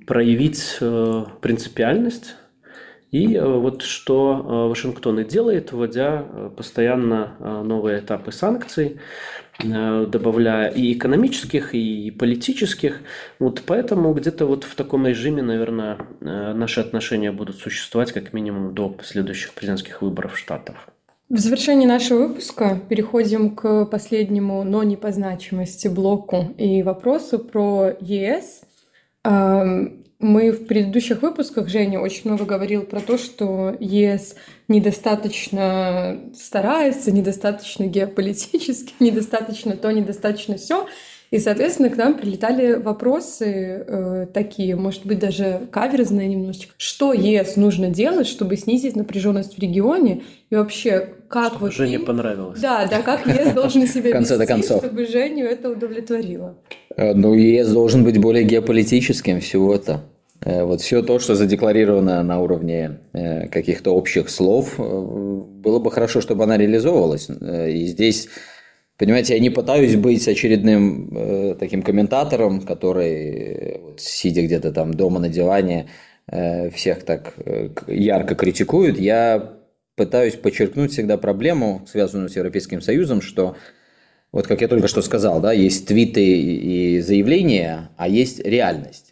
проявить 0.06 0.80
принципиальность 1.42 2.36
и 3.12 3.36
э, 3.36 3.46
вот 3.46 3.82
что 3.82 4.40
э, 4.40 4.70
Вашингтон 4.70 5.20
и 5.20 5.26
делает, 5.26 5.74
вводя 5.74 6.26
э, 6.26 6.50
постоянно 6.56 7.36
новые 7.64 8.00
этапы 8.00 8.32
санкций, 8.32 9.00
добавляя 9.60 10.70
и 10.70 10.94
экономических, 10.94 11.76
и 11.76 12.10
политических. 12.10 13.02
Вот 13.38 13.62
поэтому 13.68 14.14
где-то 14.14 14.46
вот 14.46 14.64
в 14.64 14.74
таком 14.76 15.06
режиме, 15.06 15.44
наверное, 15.44 15.98
наши 16.20 16.80
отношения 16.80 17.32
будут 17.32 17.58
существовать 17.58 18.12
как 18.12 18.34
минимум 18.34 18.74
до 18.74 18.96
следующих 19.04 19.54
президентских 19.54 20.02
выборов 20.02 20.36
штатов. 20.36 20.88
В 21.30 21.38
завершении 21.38 21.86
нашего 21.86 22.28
выпуска 22.28 22.80
переходим 22.90 23.56
к 23.56 23.86
последнему, 23.86 24.64
но 24.64 24.82
не 24.82 24.96
по 24.96 25.12
значимости 25.12 25.88
блоку 25.88 26.56
и 26.58 26.82
вопросу 26.82 27.38
про 27.38 27.92
ЕС. 28.00 28.62
Мы 30.22 30.52
в 30.52 30.68
предыдущих 30.68 31.24
выпусках, 31.24 31.68
Женя 31.68 32.00
очень 32.00 32.22
много 32.26 32.46
говорил 32.46 32.84
про 32.84 33.00
то, 33.00 33.18
что 33.18 33.76
ЕС 33.80 34.36
недостаточно 34.68 36.20
старается, 36.36 37.12
недостаточно 37.12 37.86
геополитически, 37.86 38.94
недостаточно 39.00 39.76
то, 39.76 39.92
недостаточно 39.92 40.58
все. 40.58 40.88
И, 41.32 41.40
соответственно, 41.40 41.90
к 41.90 41.96
нам 41.96 42.16
прилетали 42.16 42.74
вопросы 42.74 43.46
э, 43.88 44.28
такие, 44.34 44.76
может 44.76 45.06
быть, 45.06 45.18
даже 45.18 45.62
каверзные 45.72 46.28
немножечко. 46.28 46.74
Что 46.76 47.14
ЕС 47.14 47.56
нужно 47.56 47.90
делать, 47.90 48.28
чтобы 48.28 48.58
снизить 48.58 48.98
напряженность 48.98 49.56
в 49.56 49.60
регионе? 49.60 50.24
И 50.50 50.56
вообще, 50.56 51.08
как 51.30 51.54
чтобы 51.54 51.68
вот... 51.68 51.74
Жене 51.74 51.96
им... 51.96 52.06
понравилось. 52.06 52.60
Да, 52.60 52.86
да, 52.86 53.02
как 53.02 53.26
ЕС 53.26 53.54
должен 53.54 53.88
себя 53.88 54.20
вести, 54.20 54.46
концов. 54.46 54.84
чтобы 54.84 55.06
Женю 55.06 55.46
это 55.46 55.70
удовлетворило? 55.70 56.58
Э, 56.98 57.14
ну, 57.14 57.34
ЕС 57.34 57.70
должен 57.70 58.04
быть 58.04 58.20
более 58.20 58.44
геополитическим 58.44 59.40
всего-то. 59.40 60.04
Э, 60.44 60.64
вот 60.64 60.82
все 60.82 61.02
то, 61.02 61.20
что 61.20 61.36
задекларировано 61.36 62.24
на 62.24 62.40
уровне 62.40 63.00
э, 63.14 63.48
каких-то 63.48 63.92
общих 63.96 64.30
слов, 64.30 64.76
было 64.78 65.80
бы 65.80 65.92
хорошо, 65.92 66.22
чтобы 66.22 66.44
она 66.44 66.58
реализовывалась. 66.58 67.30
И 67.30 67.86
здесь 67.88 68.28
Понимаете, 69.02 69.34
я 69.34 69.40
не 69.40 69.50
пытаюсь 69.50 69.96
быть 69.96 70.28
очередным 70.28 71.10
э, 71.18 71.56
таким 71.60 71.82
комментатором, 71.82 72.62
который, 72.62 73.80
вот, 73.82 74.00
сидя 74.00 74.44
где-то 74.44 74.72
там 74.72 74.94
дома 74.94 75.20
на 75.20 75.28
диване, 75.28 75.90
э, 76.28 76.70
всех 76.70 77.02
так 77.02 77.34
э, 77.38 77.70
ярко 77.88 78.36
критикует. 78.36 79.00
Я 79.00 79.54
пытаюсь 79.96 80.36
подчеркнуть 80.36 80.92
всегда 80.92 81.18
проблему, 81.18 81.84
связанную 81.90 82.30
с 82.30 82.36
Европейским 82.36 82.80
Союзом, 82.80 83.22
что 83.22 83.56
вот 84.32 84.46
как 84.46 84.62
я 84.62 84.68
только 84.68 84.88
что 84.88 85.02
сказал, 85.02 85.42
да, 85.42 85.52
есть 85.52 85.88
твиты 85.88 86.24
и 86.24 87.02
заявления, 87.02 87.90
а 87.98 88.08
есть 88.08 88.40
реальность. 88.46 89.11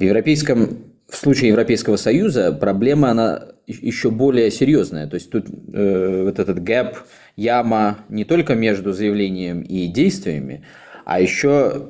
В 0.00 0.02
европейском 0.02 0.78
в 1.10 1.16
случае 1.16 1.48
Европейского 1.48 1.96
Союза 1.96 2.52
проблема, 2.52 3.10
она 3.10 3.48
еще 3.66 4.10
более 4.10 4.50
серьезная. 4.50 5.06
То 5.06 5.14
есть 5.16 5.30
тут 5.30 5.46
э, 5.46 6.22
вот 6.24 6.38
этот 6.38 6.62
гэп, 6.62 6.96
яма 7.36 7.98
не 8.08 8.24
только 8.24 8.54
между 8.54 8.92
заявлением 8.94 9.60
и 9.60 9.88
действиями, 9.88 10.64
а 11.04 11.20
еще 11.20 11.88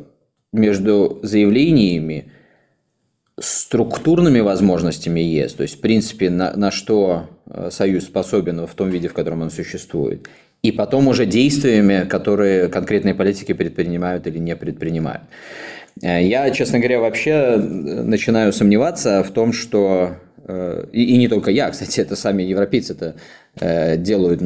между 0.52 1.20
заявлениями, 1.22 2.32
структурными 3.38 4.40
возможностями 4.40 5.20
ЕС, 5.20 5.54
то 5.54 5.62
есть, 5.62 5.76
в 5.76 5.80
принципе, 5.80 6.30
на, 6.30 6.56
на 6.56 6.72
что 6.72 7.28
э, 7.46 7.68
Союз 7.70 8.06
способен 8.06 8.66
в 8.66 8.74
том 8.74 8.90
виде, 8.90 9.06
в 9.06 9.14
котором 9.14 9.42
он 9.42 9.50
существует, 9.50 10.28
и 10.62 10.72
потом 10.72 11.08
уже 11.08 11.26
действиями, 11.26 12.06
которые 12.08 12.68
конкретные 12.68 13.14
политики 13.14 13.52
предпринимают 13.52 14.26
или 14.26 14.38
не 14.38 14.56
предпринимают. 14.56 15.22
Э, 16.02 16.22
я, 16.22 16.50
честно 16.50 16.78
говоря, 16.78 17.00
вообще 17.00 17.30
э, 17.30 17.56
начинаю 17.58 18.52
сомневаться 18.52 19.22
в 19.22 19.30
том, 19.30 19.52
что 19.52 20.16
э, 20.46 20.86
и, 20.92 21.14
и 21.14 21.18
не 21.18 21.28
только 21.28 21.50
я, 21.50 21.70
кстати, 21.70 22.00
это 22.00 22.16
сами 22.16 22.42
европейцы 22.42 22.92
это 22.92 23.16
делают, 23.96 24.40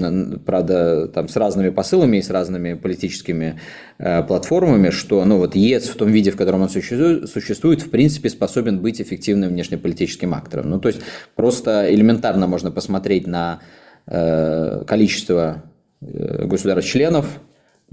правда, 0.47 1.09
там 1.09 1.29
с 1.29 1.37
разными 1.37 1.69
посылами 1.69 2.17
и 2.17 2.23
с 2.23 2.31
разными 2.31 2.73
политическими 2.73 3.61
платформами, 3.99 4.89
что 4.89 5.23
ну, 5.27 5.37
вот 5.37 5.55
ЕС 5.55 5.91
в 5.91 5.97
том 5.97 6.11
виде, 6.11 6.31
в 6.31 6.39
котором 6.39 6.63
он 6.63 6.71
существует, 6.71 7.29
существует, 7.29 7.83
в 7.83 7.91
принципе, 7.91 8.31
способен 8.31 8.81
быть 8.81 9.03
эффективным 9.03 9.51
внешнеполитическим 9.51 10.33
актором. 10.33 10.71
Ну, 10.71 10.81
то 10.81 10.89
есть, 10.89 11.03
просто 11.37 11.95
элементарно 11.95 12.47
можно 12.47 12.71
посмотреть 12.71 13.27
на 13.27 13.61
количество 14.07 15.65
государств-членов, 16.01 17.41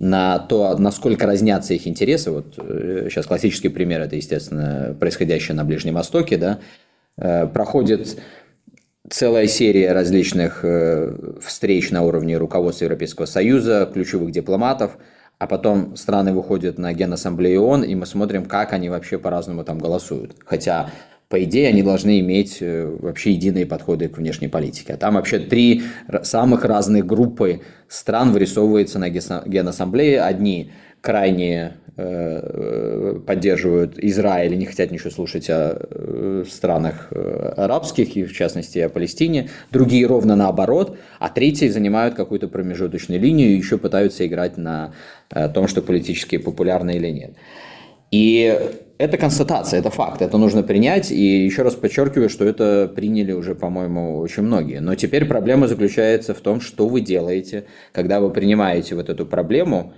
на 0.01 0.39
то, 0.39 0.75
насколько 0.79 1.27
разнятся 1.27 1.75
их 1.75 1.87
интересы. 1.87 2.31
Вот 2.31 2.55
сейчас 2.55 3.25
э, 3.25 3.27
классический 3.27 3.69
пример– 3.69 4.01
это, 4.01 4.15
естественно, 4.15 4.95
происходящее 4.99 5.55
на 5.55 5.63
Ближнем 5.63 5.93
Востоке. 5.93 6.37
Да? 6.37 6.59
Э, 7.17 7.45
проходит 7.45 8.17
целая 9.07 9.45
серия 9.45 9.91
различных 9.91 10.61
э, 10.65 11.37
встреч 11.39 11.91
на 11.91 12.01
уровне 12.01 12.35
руководства 12.37 12.85
Европейского 12.85 13.27
Союза, 13.27 13.87
ключевых 13.93 14.31
дипломатов, 14.31 14.97
а 15.37 15.45
потом 15.45 15.95
страны 15.95 16.33
выходят 16.33 16.79
на 16.79 16.93
Генассамблею 16.93 17.61
ООН, 17.61 17.83
и 17.83 17.93
мы 17.93 18.07
смотрим, 18.07 18.45
как 18.45 18.73
они 18.73 18.89
вообще 18.89 19.19
по-разному 19.19 19.63
там 19.63 19.77
голосуют. 19.77 20.35
Хотя 20.43 20.89
по 21.31 21.41
идее, 21.45 21.69
они 21.69 21.81
должны 21.81 22.19
иметь 22.19 22.57
э, 22.59 22.85
вообще 22.85 23.31
единые 23.31 23.65
подходы 23.65 24.09
к 24.09 24.17
внешней 24.17 24.49
политике. 24.49 24.93
А 24.93 24.97
там 24.97 25.15
вообще 25.15 25.39
три 25.39 25.83
самых 26.23 26.65
разных 26.65 27.05
группы 27.05 27.61
стран 27.87 28.33
вырисовываются 28.33 28.99
на 28.99 29.09
Генассамблее. 29.09 30.21
Одни 30.21 30.71
крайне 30.99 31.77
э, 31.95 32.03
э, 32.03 33.19
поддерживают 33.25 33.97
Израиль 33.97 34.53
и 34.53 34.57
не 34.57 34.65
хотят 34.65 34.91
ничего 34.91 35.09
слушать 35.09 35.49
о 35.49 36.43
странах 36.49 37.13
арабских, 37.55 38.17
и 38.17 38.25
в 38.25 38.33
частности 38.33 38.79
о 38.79 38.89
Палестине. 38.89 39.49
Другие 39.71 40.05
ровно 40.07 40.35
наоборот, 40.35 40.97
а 41.19 41.29
третьи 41.29 41.69
занимают 41.69 42.15
какую-то 42.15 42.49
промежуточную 42.49 43.21
линию 43.21 43.51
и 43.51 43.55
еще 43.55 43.77
пытаются 43.77 44.27
играть 44.27 44.57
на 44.57 44.93
том, 45.53 45.69
что 45.69 45.81
политически 45.81 46.37
популярно 46.37 46.89
или 46.91 47.07
нет. 47.07 47.31
И 48.11 48.59
это 49.01 49.17
констатация, 49.17 49.79
это 49.79 49.89
факт, 49.89 50.21
это 50.21 50.37
нужно 50.37 50.61
принять. 50.63 51.11
И 51.11 51.45
еще 51.45 51.63
раз 51.63 51.75
подчеркиваю, 51.75 52.29
что 52.29 52.45
это 52.45 52.91
приняли 52.95 53.31
уже, 53.31 53.55
по-моему, 53.55 54.19
очень 54.19 54.43
многие. 54.43 54.79
Но 54.79 54.95
теперь 54.95 55.25
проблема 55.25 55.67
заключается 55.67 56.33
в 56.33 56.39
том, 56.41 56.61
что 56.61 56.87
вы 56.87 57.01
делаете, 57.01 57.65
когда 57.93 58.19
вы 58.19 58.29
принимаете 58.29 58.95
вот 58.95 59.09
эту 59.09 59.25
проблему, 59.25 59.93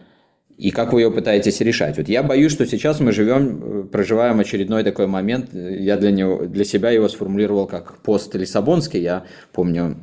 и 0.58 0.72
как 0.72 0.94
вы 0.94 1.02
ее 1.02 1.12
пытаетесь 1.12 1.60
решать. 1.62 1.98
Вот 1.98 2.08
я 2.08 2.24
боюсь, 2.24 2.52
что 2.52 2.66
сейчас 2.66 3.00
мы 3.00 3.12
живем, 3.12 3.90
проживаем 3.92 4.40
очередной 4.40 4.84
такой 4.84 5.08
момент. 5.08 5.54
Я 5.54 5.98
для, 5.98 6.12
него, 6.12 6.46
для 6.46 6.64
себя 6.64 6.92
его 6.92 7.10
сформулировал 7.10 7.68
как 7.68 7.98
пост 8.04 8.34
Лиссабонский. 8.36 9.02
Я 9.02 9.26
помню 9.52 9.98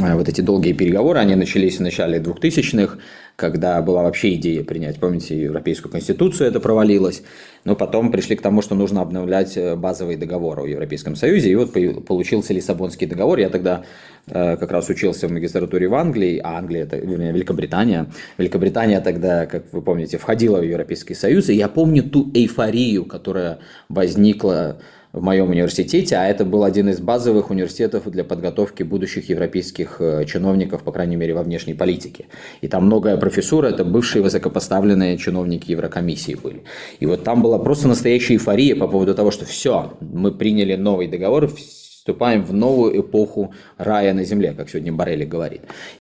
э, 0.00 0.14
вот 0.14 0.28
эти 0.28 0.42
долгие 0.42 0.74
переговоры, 0.74 1.18
они 1.18 1.34
начались 1.34 1.78
в 1.78 1.82
начале 1.82 2.18
2000-х, 2.18 2.98
когда 3.36 3.80
была 3.82 4.02
вообще 4.02 4.34
идея 4.34 4.64
принять, 4.64 5.00
помните, 5.00 5.40
Европейскую 5.40 5.90
Конституцию, 5.90 6.48
это 6.48 6.60
провалилось, 6.60 7.22
но 7.64 7.76
потом 7.76 8.10
пришли 8.10 8.36
к 8.36 8.42
тому, 8.42 8.62
что 8.62 8.74
нужно 8.74 9.00
обновлять 9.00 9.56
э, 9.56 9.76
базовые 9.76 10.18
договоры 10.18 10.62
в 10.62 10.66
Европейском 10.66 11.16
Союзе, 11.16 11.50
и 11.50 11.54
вот 11.56 11.72
получился 11.72 12.52
Лиссабонский 12.52 13.06
договор, 13.06 13.38
я 13.38 13.48
тогда 13.48 13.84
э, 14.26 14.56
как 14.56 14.70
раз 14.70 14.88
учился 14.88 15.28
в 15.28 15.32
магистратуре 15.32 15.88
в 15.88 15.94
Англии, 15.94 16.40
а 16.42 16.58
Англия, 16.58 16.84
это, 16.84 16.96
вернее, 16.96 17.32
Великобритания, 17.32 18.06
Великобритания 18.38 19.00
тогда, 19.00 19.46
как 19.46 19.72
вы 19.72 19.82
помните, 19.82 20.18
входила 20.18 20.58
в 20.58 20.64
Европейский 20.64 21.14
Союз, 21.14 21.48
и 21.48 21.54
я 21.54 21.68
помню 21.68 22.02
ту 22.02 22.30
эйфорию, 22.34 23.04
которая 23.04 23.58
возникла 23.88 24.80
в 25.12 25.22
моем 25.22 25.50
университете, 25.50 26.16
а 26.16 26.26
это 26.26 26.44
был 26.44 26.62
один 26.62 26.88
из 26.88 27.00
базовых 27.00 27.50
университетов 27.50 28.08
для 28.08 28.22
подготовки 28.22 28.82
будущих 28.82 29.28
европейских 29.28 29.96
э, 30.00 30.24
чиновников, 30.24 30.82
по 30.82 30.92
крайней 30.92 31.16
мере, 31.16 31.34
во 31.34 31.42
внешней 31.42 31.74
политике. 31.74 32.26
И 32.60 32.68
там 32.68 32.86
многое 32.86 33.16
профессура, 33.16 33.68
это 33.68 33.84
бывшие 33.84 34.22
высокопоставленные 34.22 35.18
чиновники 35.18 35.70
Еврокомиссии 35.70 36.34
были. 36.34 36.62
И 37.00 37.06
вот 37.06 37.24
там 37.24 37.42
была 37.42 37.58
просто 37.58 37.88
настоящая 37.88 38.34
эйфория 38.34 38.76
по 38.76 38.86
поводу 38.86 39.14
того, 39.14 39.30
что 39.30 39.44
все, 39.44 39.94
мы 40.00 40.32
приняли 40.32 40.76
новый 40.76 41.08
договор, 41.08 41.48
вступаем 41.48 42.44
в 42.44 42.52
новую 42.52 43.00
эпоху 43.00 43.52
рая 43.78 44.14
на 44.14 44.24
земле, 44.24 44.54
как 44.56 44.70
сегодня 44.70 44.92
Барели 44.92 45.24
говорит. 45.24 45.62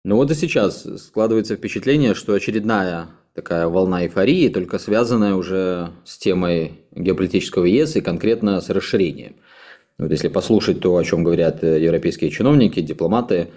Но 0.03 0.15
вот 0.15 0.31
и 0.31 0.35
сейчас 0.35 0.85
складывается 0.97 1.55
впечатление, 1.55 2.15
что 2.15 2.33
очередная 2.33 3.07
такая 3.39 3.69
волна 3.69 4.03
эйфории, 4.03 4.49
только 4.49 4.79
связанная 4.79 5.35
уже 5.35 5.91
с 6.03 6.17
темой 6.17 6.73
геополитического 6.91 7.63
ЕС 7.63 7.95
и 7.95 8.01
конкретно 8.01 8.59
с 8.59 8.69
расширением. 8.69 9.37
Вот 9.97 10.11
если 10.11 10.27
послушать 10.27 10.81
то, 10.81 10.97
о 10.97 11.03
чем 11.05 11.23
говорят 11.23 11.63
э, 11.63 11.81
европейские 11.81 12.31
чиновники, 12.31 12.81
дипломаты 12.81 13.47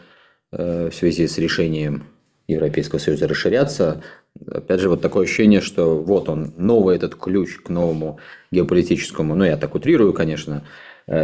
э, 0.52 0.88
в 0.88 0.94
связи 0.94 1.26
с 1.26 1.36
решением 1.38 2.04
Европейского 2.46 3.00
Союза 3.00 3.26
расширяться, 3.26 4.04
опять 4.46 4.80
же, 4.80 4.88
вот 4.88 5.00
такое 5.00 5.24
ощущение, 5.24 5.60
что 5.60 5.98
вот 5.98 6.28
он, 6.28 6.54
новый 6.56 6.94
этот 6.94 7.16
ключ 7.16 7.56
к 7.56 7.68
новому 7.68 8.20
геополитическому, 8.52 9.34
ну, 9.34 9.44
я 9.44 9.56
так 9.56 9.74
утрирую, 9.74 10.12
конечно, 10.12 10.62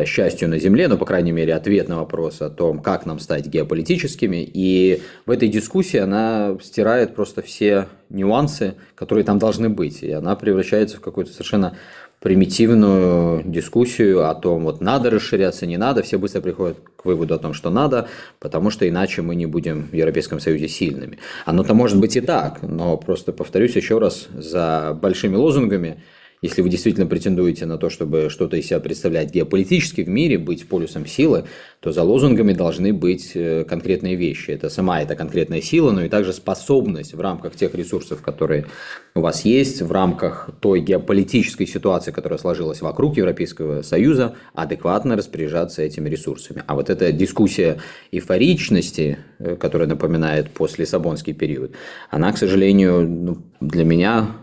счастью 0.05 0.49
на 0.49 0.59
Земле, 0.59 0.89
но, 0.89 0.99
по 0.99 1.07
крайней 1.07 1.33
мере, 1.33 1.55
ответ 1.55 1.89
на 1.89 1.99
вопрос 1.99 2.43
о 2.43 2.51
том, 2.51 2.81
как 2.81 3.07
нам 3.07 3.19
стать 3.19 3.47
геополитическими. 3.47 4.49
И 4.53 5.03
в 5.27 5.31
этой 5.31 5.49
дискуссии 5.49 5.99
она 5.99 6.57
стирает 6.63 7.15
просто 7.15 7.43
все 7.43 7.87
нюансы, 8.11 8.75
которые 8.95 9.25
там 9.25 9.39
должны 9.39 9.69
быть. 9.69 10.03
И 10.03 10.11
она 10.11 10.35
превращается 10.37 10.97
в 10.97 11.01
какую-то 11.01 11.33
совершенно 11.33 11.77
примитивную 12.21 13.45
дискуссию 13.45 14.29
о 14.29 14.35
том, 14.35 14.65
вот 14.65 14.81
надо 14.81 15.09
расширяться, 15.11 15.67
не 15.67 15.77
надо. 15.77 16.03
Все 16.03 16.19
быстро 16.19 16.41
приходят 16.41 16.79
к 16.97 17.05
выводу 17.05 17.35
о 17.35 17.39
том, 17.39 17.55
что 17.55 17.71
надо, 17.71 18.09
потому 18.41 18.71
что 18.71 18.89
иначе 18.89 19.23
мы 19.23 19.37
не 19.37 19.47
будем 19.47 19.89
в 19.89 19.95
Европейском 19.95 20.41
Союзе 20.41 20.69
сильными. 20.69 21.19
Оно-то 21.47 21.75
может 21.75 22.01
быть 22.01 22.17
и 22.17 22.21
так, 22.21 22.63
но 22.63 22.97
просто 22.97 23.33
повторюсь 23.33 23.77
еще 23.77 23.99
раз, 23.99 24.27
за 24.35 24.99
большими 25.01 25.37
лозунгами– 25.37 26.03
если 26.43 26.63
вы 26.63 26.69
действительно 26.69 27.07
претендуете 27.07 27.67
на 27.67 27.79
то, 27.79 27.91
чтобы 27.91 28.29
что-то 28.31 28.57
из 28.57 28.67
себя 28.67 28.81
представлять 28.81 29.33
геополитически 29.33 30.03
в 30.03 30.09
мире, 30.09 30.39
быть 30.39 30.69
полюсом 30.69 31.07
силы, 31.07 31.45
то 31.81 31.93
за 31.93 32.03
лозунгами 32.03 32.53
должны 32.53 32.93
быть 32.93 33.33
э, 33.35 33.65
конкретные 33.65 34.15
вещи. 34.15 34.51
Это 34.51 34.69
сама 34.69 35.01
эта 35.03 35.17
конкретная 35.17 35.61
сила, 35.61 35.91
но 35.93 36.05
и 36.05 36.09
также 36.09 36.33
способность 36.33 37.15
в 37.15 37.21
рамках 37.21 37.57
тех 37.57 37.75
ресурсов, 37.75 38.23
которые 38.23 38.67
у 39.15 39.21
вас 39.21 39.45
есть, 39.45 39.83
в 39.83 39.91
рамках 39.93 40.51
той 40.61 40.81
геополитической 40.81 41.67
ситуации, 41.67 42.13
которая 42.13 42.39
сложилась 42.39 42.81
вокруг 42.81 43.17
Европейского 43.17 43.83
Союза, 43.83 44.37
адекватно 44.55 45.17
распоряжаться 45.17 45.83
этими 45.83 46.09
ресурсами. 46.09 46.63
А 46.67 46.75
вот 46.75 46.91
эта 46.91 47.13
дискуссия 47.13 47.79
эйфоричности, 48.13 49.19
э, 49.39 49.57
которая 49.57 49.89
напоминает 49.89 50.51
постлиссабонский 50.51 51.33
период, 51.33 51.73
она, 52.11 52.33
к 52.33 52.39
сожалению, 52.39 53.09
ну, 53.09 53.39
для 53.61 53.85
меня 53.85 54.37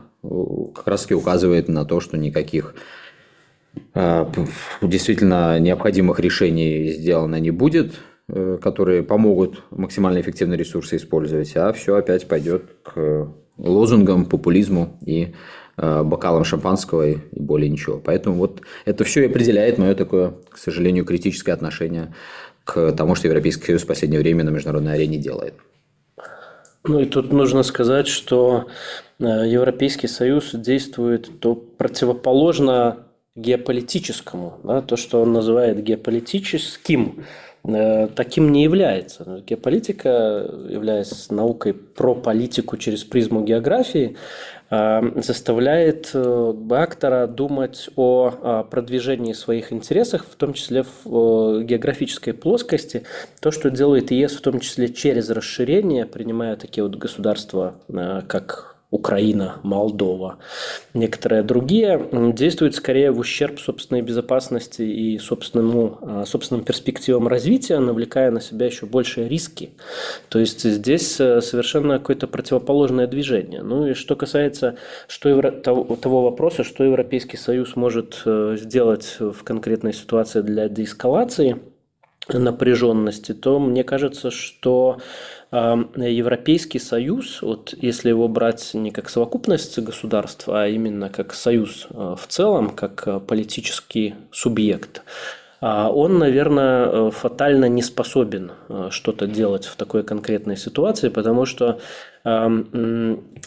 как 0.73 0.87
раз 0.87 1.03
таки 1.03 1.15
указывает 1.15 1.67
на 1.67 1.85
то, 1.85 1.99
что 1.99 2.17
никаких 2.17 2.75
а, 3.93 4.31
действительно 4.81 5.59
необходимых 5.59 6.19
решений 6.19 6.91
сделано 6.91 7.39
не 7.39 7.51
будет, 7.51 7.95
э, 8.27 8.57
которые 8.61 9.03
помогут 9.03 9.63
максимально 9.71 10.21
эффективно 10.21 10.53
ресурсы 10.55 10.97
использовать, 10.97 11.55
а 11.55 11.71
все 11.73 11.95
опять 11.95 12.27
пойдет 12.27 12.63
к 12.83 13.29
лозунгам, 13.57 14.25
популизму 14.25 14.97
и 15.05 15.33
э, 15.77 16.03
бокалам 16.03 16.43
шампанского 16.43 17.07
и 17.07 17.17
более 17.31 17.69
ничего. 17.69 17.99
Поэтому 18.03 18.37
вот 18.37 18.61
это 18.85 19.03
все 19.03 19.23
и 19.23 19.27
определяет 19.27 19.77
мое 19.77 19.95
такое, 19.95 20.33
к 20.49 20.57
сожалению, 20.57 21.05
критическое 21.05 21.53
отношение 21.53 22.13
к 22.63 22.91
тому, 22.93 23.15
что 23.15 23.27
Европейский 23.27 23.65
Союз 23.65 23.83
в 23.83 23.87
последнее 23.87 24.19
время 24.19 24.43
на 24.43 24.49
международной 24.49 24.93
арене 24.95 25.17
делает. 25.17 25.53
Ну 26.87 26.99
и 26.99 27.05
тут 27.05 27.31
нужно 27.31 27.63
сказать, 27.63 28.07
что 28.07 28.67
э, 29.19 29.23
Европейский 29.23 30.07
Союз 30.07 30.51
действует 30.53 31.39
то 31.39 31.55
противоположно 31.55 33.05
геополитическому, 33.35 34.59
да, 34.63 34.81
то, 34.81 34.95
что 34.95 35.21
он 35.21 35.33
называет 35.33 35.83
геополитическим, 35.83 37.25
таким 38.15 38.51
не 38.51 38.63
является. 38.63 39.43
Геополитика, 39.47 40.49
являясь 40.69 41.29
наукой 41.29 41.73
про 41.73 42.15
политику 42.15 42.77
через 42.77 43.03
призму 43.03 43.43
географии, 43.43 44.15
Э, 44.71 45.01
заставляет 45.21 46.09
э, 46.13 46.53
актора 46.71 47.27
думать 47.27 47.89
о 47.95 48.63
продвижении 48.63 49.33
своих 49.33 49.71
интересов, 49.71 50.25
в 50.29 50.35
том 50.35 50.53
числе 50.53 50.83
в 51.03 51.61
географической 51.61 52.33
плоскости. 52.33 53.03
То, 53.41 53.51
что 53.51 53.69
делает 53.69 54.09
ЕС 54.09 54.33
в 54.33 54.41
том 54.41 54.59
числе 54.59 54.89
через 54.89 55.29
расширение, 55.29 56.05
принимая 56.07 56.55
такие 56.55 56.83
вот 56.83 56.95
государства, 56.95 57.75
э, 57.89 58.21
как 58.27 58.74
Украина, 58.91 59.59
Молдова, 59.63 60.37
некоторые 60.93 61.43
другие, 61.43 62.07
действуют 62.33 62.75
скорее 62.75 63.11
в 63.11 63.19
ущерб 63.19 63.59
собственной 63.59 64.01
безопасности 64.01 64.83
и 64.83 65.17
собственному, 65.17 65.97
а, 66.01 66.25
собственным 66.25 66.63
перспективам 66.63 67.27
развития, 67.27 67.79
навлекая 67.79 68.31
на 68.31 68.41
себя 68.41 68.67
еще 68.67 68.85
большие 68.85 69.27
риски. 69.27 69.71
То 70.29 70.39
есть 70.39 70.63
здесь 70.63 71.19
э, 71.19 71.41
совершенно 71.41 71.97
какое-то 71.97 72.27
противоположное 72.27 73.07
движение. 73.07 73.63
Ну 73.63 73.87
и 73.87 73.93
что 73.93 74.15
касается 74.15 74.77
что 75.07 75.29
евро... 75.29 75.51
того 75.51 76.23
вопроса, 76.23 76.63
что 76.63 76.83
Европейский 76.83 77.37
Союз 77.37 77.75
может 77.75 78.21
э, 78.25 78.55
сделать 78.59 79.17
в 79.19 79.43
конкретной 79.43 79.93
ситуации 79.93 80.41
для 80.41 80.69
деэскалации 80.69 81.59
напряженности, 82.27 83.33
то 83.33 83.59
мне 83.59 83.83
кажется, 83.83 84.31
что 84.31 84.97
Европейский 85.51 86.79
Союз, 86.79 87.41
вот 87.41 87.73
если 87.79 88.09
его 88.09 88.27
брать 88.27 88.73
не 88.73 88.91
как 88.91 89.09
совокупность 89.09 89.77
государств, 89.79 90.49
а 90.49 90.67
именно 90.67 91.09
как 91.09 91.33
союз 91.33 91.87
э, 91.89 92.15
в 92.19 92.27
целом, 92.27 92.71
как 92.71 93.07
э, 93.07 93.19
политический 93.19 94.15
субъект, 94.31 95.03
а 95.03 95.44
он, 95.61 96.19
наверное, 96.19 96.85
э, 96.85 97.11
фатально 97.11 97.65
не 97.69 97.81
способен 97.81 98.51
что-то 98.89 99.27
делать 99.27 99.65
в 99.65 99.75
такой 99.75 100.03
конкретной 100.03 100.57
ситуации, 100.57 101.09
потому 101.09 101.45
что 101.45 101.79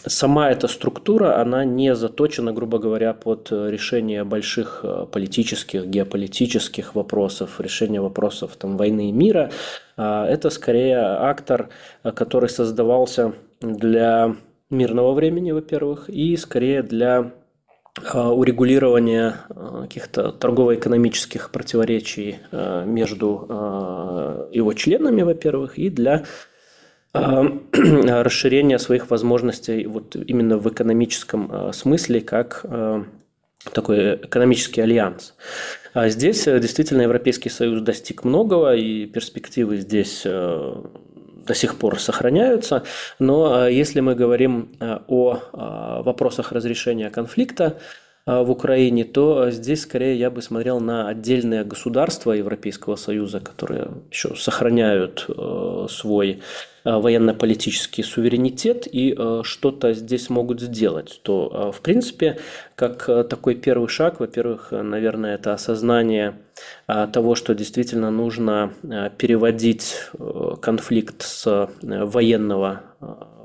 сама 0.05 0.51
эта 0.51 0.69
структура, 0.69 1.41
она 1.41 1.65
не 1.65 1.93
заточена, 1.95 2.53
грубо 2.53 2.79
говоря, 2.79 3.13
под 3.13 3.51
решение 3.51 4.23
больших 4.23 4.85
политических, 5.11 5.85
геополитических 5.85 6.95
вопросов, 6.95 7.59
решение 7.59 7.99
вопросов 7.99 8.55
там, 8.57 8.77
войны 8.77 9.09
и 9.09 9.11
мира. 9.11 9.51
А 9.97 10.25
это 10.25 10.49
скорее 10.49 10.99
актор, 10.99 11.67
который 12.03 12.47
создавался 12.47 13.33
для 13.59 14.37
мирного 14.69 15.13
времени, 15.13 15.51
во-первых, 15.51 16.09
и 16.09 16.37
скорее 16.37 16.83
для 16.83 17.31
а, 17.95 18.31
урегулирования 18.31 19.37
а, 19.49 19.81
каких-то 19.83 20.31
торгово-экономических 20.31 21.51
противоречий 21.51 22.37
между 22.51 24.47
его 24.51 24.73
членами, 24.73 25.21
во-первых, 25.21 25.77
и 25.77 25.89
для 25.89 26.25
расширения 27.13 28.79
своих 28.79 29.09
возможностей 29.09 29.85
вот 29.85 30.15
именно 30.15 30.57
в 30.57 30.69
экономическом 30.69 31.73
смысле, 31.73 32.21
как 32.21 32.65
такой 33.73 34.15
экономический 34.15 34.81
альянс. 34.81 35.33
А 35.93 36.09
здесь 36.09 36.47
э, 36.47 36.59
действительно 36.59 37.01
Европейский 37.01 37.49
Союз 37.49 37.81
достиг 37.81 38.23
многого, 38.23 38.75
и 38.75 39.05
перспективы 39.05 39.77
здесь 39.77 40.21
э, 40.23 40.83
до 41.49 41.55
сих 41.55 41.75
пор 41.75 41.99
сохраняются. 41.99 42.83
Но 43.19 43.65
э, 43.65 43.73
если 43.73 44.01
мы 44.01 44.13
говорим 44.15 44.69
о 45.07 46.01
вопросах 46.05 46.51
разрешения 46.51 47.09
конфликта, 47.09 47.73
в 48.25 48.51
Украине, 48.51 49.05
то 49.05 49.49
здесь 49.49 49.81
скорее 49.81 50.17
я 50.19 50.29
бы 50.29 50.41
смотрел 50.41 50.79
на 50.79 51.07
отдельные 51.07 51.63
государства 51.63 52.31
Европейского 52.31 52.95
Союза, 52.95 53.39
которые 53.39 53.89
еще 54.11 54.35
сохраняют 54.35 55.27
свой 55.89 56.41
военно-политический 56.85 58.03
суверенитет 58.03 58.87
и 58.91 59.17
что-то 59.43 59.93
здесь 59.93 60.29
могут 60.29 60.61
сделать, 60.61 61.19
то, 61.23 61.71
в 61.75 61.81
принципе, 61.81 62.37
как 62.75 63.05
такой 63.05 63.55
первый 63.55 63.89
шаг, 63.89 64.19
во-первых, 64.19 64.71
наверное, 64.71 65.35
это 65.35 65.53
осознание 65.53 66.37
того, 66.87 67.35
что 67.35 67.55
действительно 67.55 68.11
нужно 68.11 68.73
переводить 69.17 69.95
конфликт 70.61 71.23
с 71.23 71.69
военного 71.81 72.83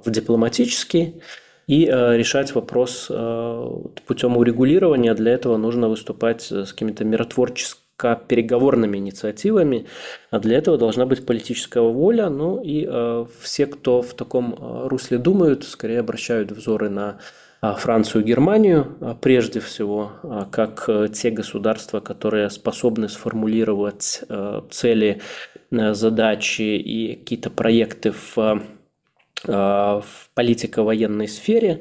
в 0.05 0.11
дипломатический, 0.11 1.23
и 1.67 1.87
э, 1.87 2.17
решать 2.17 2.55
вопрос 2.55 3.07
э, 3.11 3.71
путем 4.07 4.37
урегулирования. 4.37 5.15
Для 5.15 5.33
этого 5.33 5.57
нужно 5.57 5.89
выступать 5.89 6.43
с 6.51 6.73
какими-то 6.73 7.05
миротворческими 7.05 7.85
переговорными 8.29 8.99
инициативами, 8.99 9.87
а 10.31 10.41
для 10.41 10.59
этого 10.59 10.77
должна 10.77 11.07
быть 11.07 11.25
политическая 11.25 11.81
воля. 11.81 12.29
Ну 12.29 12.61
и 12.63 12.87
э, 12.89 13.27
все, 13.41 13.67
кто 13.67 14.03
в 14.03 14.15
таком 14.15 14.55
э, 14.55 14.89
русле 14.89 15.19
думают, 15.19 15.65
скорее 15.65 16.01
обращают 16.01 16.51
взоры 16.51 16.91
на 16.91 17.19
э, 17.63 17.73
Францию 17.79 18.23
и 18.23 18.27
Германию, 18.27 18.97
э, 19.01 19.15
прежде 19.21 19.61
всего, 19.61 20.13
как 20.51 20.89
те 21.13 21.31
государства, 21.31 22.01
которые 22.01 22.51
способны 22.51 23.09
сформулировать 23.09 24.23
цели, 24.71 25.21
задачи 25.71 26.63
и 26.63 27.15
какие-то 27.15 27.51
проекты 27.51 28.13
в 28.13 28.37
Э, 28.37 28.61
в 29.47 30.05
политико-военной 30.35 31.29
сфере. 31.29 31.81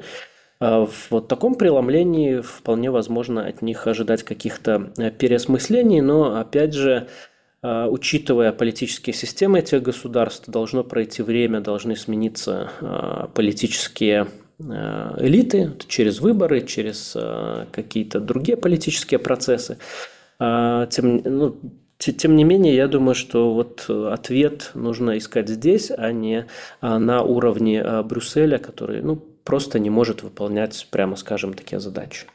Э, 0.60 0.86
в 0.86 1.10
вот 1.10 1.28
таком 1.28 1.54
преломлении 1.54 2.40
вполне 2.40 2.90
возможно 2.90 3.46
от 3.46 3.62
них 3.62 3.86
ожидать 3.86 4.22
каких-то 4.22 4.92
э, 4.96 5.10
переосмыслений, 5.10 6.00
но 6.00 6.38
опять 6.38 6.74
же, 6.74 7.08
учитывая 7.62 8.52
политические 8.52 9.14
системы 9.14 9.60
этих 9.60 9.80
государств, 9.80 10.50
должно 10.50 10.84
пройти 10.84 11.22
время, 11.22 11.62
должны 11.62 11.96
смениться 11.96 12.68
политические 13.34 14.26
элиты 14.60 15.72
через 15.88 16.20
выборы, 16.20 16.60
через 16.60 17.16
какие-то 17.72 18.20
другие 18.20 18.58
политические 18.58 19.18
процессы. 19.18 19.78
Тем, 20.38 21.22
ну, 21.24 21.56
тем 21.98 22.36
не 22.36 22.44
менее, 22.44 22.74
я 22.74 22.88
думаю, 22.88 23.14
что 23.14 23.54
вот 23.54 23.86
э, 23.88 24.08
ответ 24.12 24.72
нужно 24.74 25.16
искать 25.16 25.48
здесь, 25.48 25.90
а 25.96 26.12
не 26.12 26.46
а, 26.80 26.98
на 26.98 27.22
уровне 27.22 27.80
а, 27.80 28.02
Брюсселя, 28.02 28.58
который 28.58 29.00
ну, 29.02 29.22
просто 29.44 29.78
не 29.78 29.90
может 29.90 30.22
выполнять, 30.22 30.86
прямо 30.90 31.16
скажем, 31.16 31.54
такие 31.54 31.80
задачи. 31.80 32.26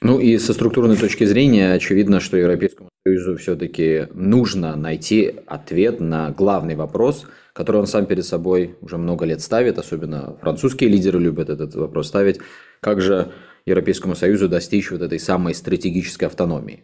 Ну 0.00 0.18
и 0.18 0.38
со 0.38 0.52
структурной 0.52 0.96
точки 0.96 1.24
зрения 1.24 1.72
очевидно, 1.74 2.20
что 2.20 2.36
Европейскому 2.36 2.88
Союзу 3.06 3.36
все-таки 3.36 4.08
нужно 4.14 4.74
найти 4.74 5.36
ответ 5.46 6.00
на 6.00 6.30
главный 6.30 6.74
вопрос, 6.74 7.26
который 7.52 7.78
он 7.78 7.86
сам 7.86 8.06
перед 8.06 8.24
собой 8.24 8.76
уже 8.80 8.98
много 8.98 9.24
лет 9.24 9.40
ставит, 9.40 9.78
особенно 9.78 10.36
французские 10.40 10.90
лидеры 10.90 11.20
любят 11.20 11.50
этот 11.50 11.74
вопрос 11.76 12.08
ставить, 12.08 12.40
как 12.80 13.00
же 13.00 13.30
Европейскому 13.64 14.16
Союзу 14.16 14.48
достичь 14.48 14.90
вот 14.90 15.02
этой 15.02 15.20
самой 15.20 15.54
стратегической 15.54 16.26
автономии. 16.26 16.82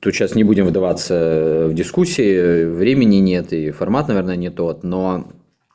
Тут 0.00 0.14
сейчас 0.14 0.34
не 0.34 0.44
будем 0.44 0.66
вдаваться 0.66 1.66
в 1.68 1.74
дискуссии, 1.74 2.64
времени 2.64 3.16
нет 3.16 3.52
и 3.52 3.70
формат, 3.72 4.08
наверное, 4.08 4.36
не 4.36 4.50
тот, 4.50 4.84
но 4.84 5.28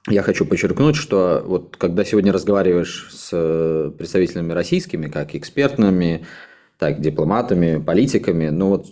я 0.07 0.21
хочу 0.21 0.45
подчеркнуть, 0.45 0.95
что 0.95 1.43
вот 1.45 1.75
когда 1.77 2.05
сегодня 2.05 2.31
разговариваешь 2.31 3.09
с 3.11 3.91
представителями 3.97 4.53
российскими, 4.53 5.07
как 5.07 5.35
экспертными, 5.35 6.25
так 6.77 7.01
дипломатами, 7.01 7.81
политиками, 7.81 8.49
ну 8.49 8.69
вот 8.69 8.85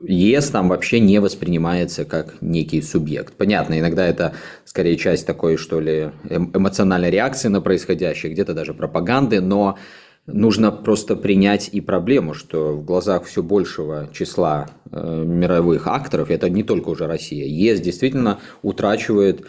ЕС 0.00 0.50
там 0.50 0.68
вообще 0.68 1.00
не 1.00 1.18
воспринимается 1.18 2.04
как 2.04 2.34
некий 2.40 2.82
субъект. 2.82 3.34
Понятно, 3.34 3.78
иногда 3.78 4.06
это 4.06 4.34
скорее 4.64 4.96
часть 4.96 5.26
такой, 5.26 5.56
что 5.56 5.80
ли, 5.80 6.10
эм, 6.28 6.50
эмоциональной 6.54 7.10
реакции 7.10 7.48
на 7.48 7.60
происходящее, 7.60 8.32
где-то 8.32 8.54
даже 8.54 8.74
пропаганды, 8.74 9.40
но 9.40 9.78
Нужно 10.26 10.72
просто 10.72 11.16
принять 11.16 11.68
и 11.70 11.82
проблему, 11.82 12.32
что 12.32 12.72
в 12.72 12.84
глазах 12.84 13.24
все 13.24 13.42
большего 13.42 14.08
числа 14.10 14.68
э, 14.90 15.22
мировых 15.26 15.86
акторов, 15.86 16.30
это 16.30 16.48
не 16.48 16.62
только 16.62 16.88
уже 16.88 17.06
Россия, 17.06 17.44
ЕС 17.44 17.80
действительно 17.80 18.40
утрачивает 18.62 19.44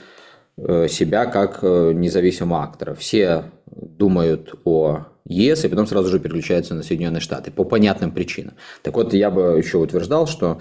э, 0.58 0.90
себя 0.90 1.28
как 1.28 1.60
э, 1.62 1.94
независимого 1.94 2.62
актора. 2.62 2.94
Все 2.94 3.46
думают 3.68 4.54
о 4.66 5.06
ЕС 5.28 5.64
и 5.64 5.70
потом 5.70 5.88
сразу 5.88 6.10
же 6.10 6.20
переключаются 6.20 6.76
на 6.76 6.84
Соединенные 6.84 7.22
Штаты 7.22 7.52
по 7.52 7.64
понятным 7.64 8.12
причинам. 8.12 8.56
Так 8.82 8.96
вот, 8.96 9.14
я 9.14 9.32
бы 9.32 9.58
еще 9.58 9.78
утверждал, 9.78 10.28
что 10.28 10.60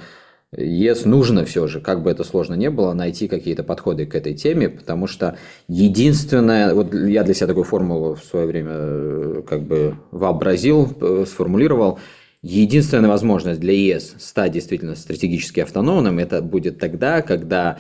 ЕС 0.57 1.05
нужно 1.05 1.44
все 1.44 1.66
же, 1.66 1.80
как 1.80 2.02
бы 2.02 2.11
это 2.11 2.24
сложно 2.24 2.55
не 2.55 2.70
было, 2.70 2.92
найти 2.92 3.28
какие-то 3.28 3.62
подходы 3.62 4.07
к 4.07 4.14
этой 4.14 4.34
теме, 4.34 4.68
потому 4.68 5.07
что 5.07 5.36
единственное, 5.68 6.74
вот 6.74 6.94
я 6.94 7.22
для 7.24 7.34
себя 7.34 7.48
такую 7.48 7.64
формулу 7.64 8.14
в 8.14 8.24
свое 8.24 8.46
время 8.46 8.72
э, 8.72 9.42
как 9.48 9.62
бы 9.62 9.96
вообразил, 10.11 10.96
э, 11.00 11.24
сформулировал, 11.26 11.98
единственная 12.42 13.09
возможность 13.09 13.61
для 13.61 13.72
ЕС 13.72 14.14
стать 14.18 14.52
действительно 14.52 14.94
стратегически 14.94 15.61
автономным, 15.61 16.18
это 16.18 16.42
будет 16.42 16.78
тогда, 16.78 17.22
когда 17.22 17.78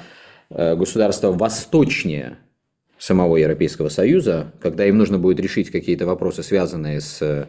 э, 0.50 0.74
государство 0.74 1.32
восточнее 1.32 2.38
самого 2.98 3.36
Европейского 3.36 3.88
Союза, 3.88 4.52
когда 4.60 4.86
им 4.86 4.96
нужно 4.96 5.18
будет 5.18 5.40
решить 5.40 5.70
какие-то 5.70 6.06
вопросы, 6.06 6.42
связанные 6.42 7.00
с 7.00 7.46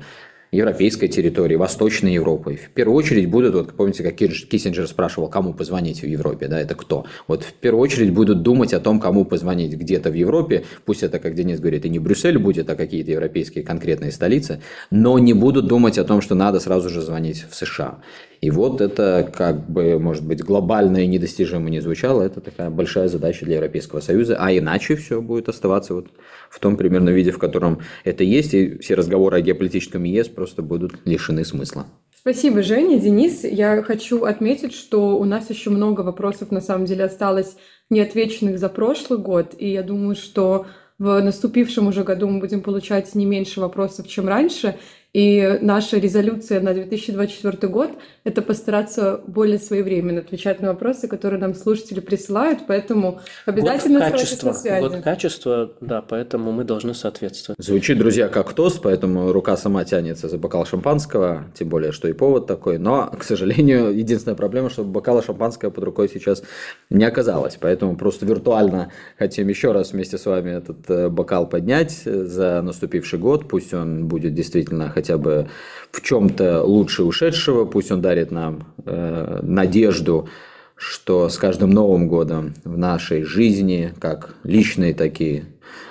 европейской 0.56 1.08
территории, 1.08 1.56
Восточной 1.56 2.14
Европы. 2.14 2.56
В 2.56 2.70
первую 2.72 2.98
очередь 2.98 3.30
будут, 3.30 3.54
вот 3.54 3.74
помните, 3.74 4.04
как 4.04 4.16
Киссинджер 4.16 4.88
спрашивал, 4.88 5.28
кому 5.28 5.54
позвонить 5.54 6.02
в 6.02 6.08
Европе, 6.08 6.48
да, 6.48 6.60
это 6.60 6.76
кто? 6.76 7.06
Вот 7.28 7.44
в 7.44 7.54
первую 7.54 7.82
очередь 7.82 8.12
будут 8.12 8.42
думать 8.42 8.74
о 8.74 8.80
том, 8.80 9.00
кому 9.00 9.26
позвонить 9.26 9.74
где-то 9.74 10.10
в 10.10 10.14
Европе, 10.14 10.64
пусть 10.86 11.04
это, 11.04 11.20
как 11.20 11.36
Денис 11.36 11.60
говорит, 11.60 11.86
и 11.86 11.90
не 11.90 12.00
Брюссель 12.00 12.38
будет, 12.38 12.70
а 12.70 12.76
какие-то 12.76 13.12
европейские 13.12 13.64
конкретные 13.64 14.12
столицы, 14.12 14.62
но 14.92 15.20
не 15.20 15.34
будут 15.34 15.68
думать 15.68 15.98
о 15.98 16.04
том, 16.04 16.22
что 16.22 16.36
надо 16.36 16.60
сразу 16.60 16.90
же 16.90 17.02
звонить 17.02 17.46
в 17.50 17.56
США. 17.56 18.00
И 18.46 18.52
вот 18.52 18.80
это, 18.80 19.28
как 19.36 19.68
бы, 19.68 19.98
может 19.98 20.24
быть, 20.24 20.44
глобально 20.44 20.98
и 20.98 21.08
недостижимо 21.08 21.68
не 21.72 21.80
звучало, 21.80 22.22
это 22.22 22.42
такая 22.42 22.70
большая 22.70 23.08
задача 23.08 23.44
для 23.44 23.56
Европейского 23.56 24.02
Союза, 24.02 24.38
а 24.40 24.56
иначе 24.56 24.96
все 24.98 25.20
будет 25.20 25.50
оставаться 25.50 25.96
вот 25.96 26.10
в 26.52 26.60
том 26.60 26.78
примерно 26.78 27.10
виде, 27.10 27.32
в 27.32 27.40
котором 27.40 27.80
это 28.04 28.24
есть, 28.24 28.54
и 28.54 28.78
все 28.78 28.94
разговоры 28.94 29.38
о 29.38 29.42
геополитическом 29.42 30.04
ЕС 30.04 30.28
просто 30.28 30.62
будут 30.62 30.94
лишены 31.06 31.44
смысла. 31.44 31.88
Спасибо, 32.16 32.62
Женя, 32.62 33.00
Денис. 33.00 33.44
Я 33.44 33.82
хочу 33.82 34.26
отметить, 34.26 34.76
что 34.76 35.18
у 35.18 35.26
нас 35.26 35.50
еще 35.50 35.72
много 35.72 36.02
вопросов 36.02 36.52
на 36.52 36.62
самом 36.62 36.86
деле 36.86 37.06
осталось 37.06 37.58
неотвеченных 37.90 38.60
за 38.60 38.70
прошлый 38.70 39.18
год, 39.18 39.56
и 39.58 39.72
я 39.72 39.82
думаю, 39.82 40.14
что 40.14 40.68
в 41.00 41.20
наступившем 41.20 41.88
уже 41.88 42.04
году 42.04 42.28
мы 42.30 42.40
будем 42.40 42.62
получать 42.62 43.16
не 43.16 43.26
меньше 43.26 43.60
вопросов, 43.60 44.08
чем 44.08 44.28
раньше. 44.28 44.78
И 45.16 45.60
наша 45.62 45.98
резолюция 45.98 46.60
на 46.60 46.74
2024 46.74 47.72
год— 47.72 47.92
это 48.26 48.42
постараться 48.42 49.22
более 49.26 49.60
своевременно 49.60 50.20
отвечать 50.20 50.60
на 50.60 50.68
вопросы, 50.68 51.08
которые 51.08 51.40
нам 51.40 51.56
слушатели 51.56 52.02
присылают, 52.02 52.68
поэтому 52.68 53.22
обязательно 53.46 54.02
год 54.02 54.12
качества, 54.12 54.48
на 54.48 54.54
связи. 54.54 54.82
Год 54.82 55.02
качества, 55.02 55.72
да, 55.80 56.02
поэтому 56.02 56.52
мы 56.52 56.66
должны 56.66 56.94
соответствовать. 56.94 57.64
Звучит, 57.64 57.98
друзья, 57.98 58.28
как 58.28 58.52
тост, 58.52 58.82
поэтому 58.82 59.32
рука 59.32 59.56
сама 59.56 59.86
тянется 59.86 60.28
за 60.28 60.38
бокал 60.38 60.66
шампанского, 60.66 61.46
тем 61.58 61.70
более, 61.70 61.94
что 61.94 62.10
и 62.10 62.14
повод 62.14 62.46
такой. 62.46 62.78
Но, 62.78 63.10
к 63.18 63.24
сожалению, 63.24 63.98
единственная 63.98 64.36
проблема, 64.36 64.70
что 64.70 64.84
бокала 64.84 65.24
шампанского 65.24 65.70
под 65.70 65.86
рукой 65.86 66.10
сейчас 66.10 66.44
не 66.90 67.06
оказалось. 67.06 67.58
Поэтому 67.58 67.96
просто 67.96 68.26
виртуально 68.26 68.92
хотим 69.18 69.48
еще 69.48 69.72
раз 69.72 69.94
вместе 69.94 70.18
с 70.18 70.26
вами 70.26 70.58
этот 70.58 70.90
э, 70.90 71.08
бокал 71.08 71.48
поднять 71.48 72.02
за 72.04 72.62
наступивший 72.62 73.18
год. 73.18 73.48
Пусть 73.48 73.74
он 73.74 74.10
будет 74.10 74.34
действительно 74.34 74.90
хотя 74.90 75.05
хотя 75.06 75.18
бы 75.20 75.48
в 75.92 76.02
чем-то 76.02 76.64
лучше 76.64 77.04
ушедшего, 77.04 77.66
пусть 77.66 77.92
он 77.92 78.02
дарит 78.02 78.32
нам 78.32 78.74
э, 78.86 79.40
надежду, 79.44 80.28
что 80.76 81.30
с 81.30 81.38
каждым 81.38 81.70
Новым 81.70 82.08
годом 82.08 82.54
в 82.64 82.76
нашей 82.78 83.24
жизни, 83.24 83.94
как 84.00 84.36
личной, 84.44 84.94
так 84.94 85.22
и 85.22 85.44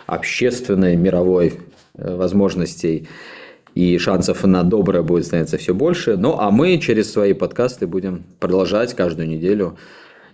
общественной, 0.06 0.96
мировой 0.96 1.54
э, 1.96 2.16
возможностей 2.16 3.08
и 3.74 3.98
шансов 3.98 4.44
на 4.44 4.64
доброе 4.64 5.02
будет 5.02 5.26
становиться 5.26 5.58
все 5.58 5.74
больше. 5.74 6.16
Ну, 6.16 6.36
а 6.38 6.50
мы 6.50 6.78
через 6.78 7.12
свои 7.12 7.32
подкасты 7.32 7.86
будем 7.86 8.24
продолжать 8.40 8.94
каждую 8.94 9.28
неделю 9.28 9.76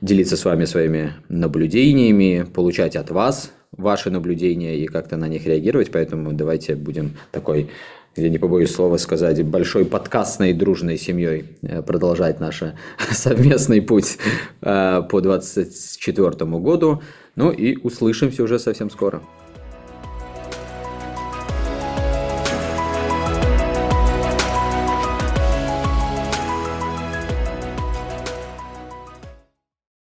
делиться 0.00 0.38
с 0.38 0.44
вами 0.46 0.64
своими 0.64 1.12
наблюдениями, 1.28 2.46
получать 2.54 2.96
от 2.96 3.10
вас 3.10 3.52
ваши 3.76 4.10
наблюдения 4.10 4.78
и 4.78 4.86
как-то 4.86 5.16
на 5.16 5.28
них 5.28 5.46
реагировать. 5.46 5.90
Поэтому 5.92 6.32
давайте 6.32 6.74
будем 6.74 7.16
такой 7.30 7.70
я 8.16 8.28
не 8.28 8.38
побоюсь 8.38 8.74
слова 8.74 8.96
сказать, 8.96 9.42
большой 9.44 9.84
подкастной 9.84 10.52
дружной 10.52 10.98
семьей 10.98 11.56
э, 11.62 11.82
продолжать 11.82 12.40
наш 12.40 12.62
совместный 13.10 13.82
путь 13.82 14.18
э, 14.62 15.02
по 15.08 15.20
2024 15.20 16.50
году. 16.58 17.02
Ну 17.36 17.50
и 17.50 17.76
услышимся 17.76 18.42
уже 18.42 18.58
совсем 18.58 18.90
скоро. 18.90 19.22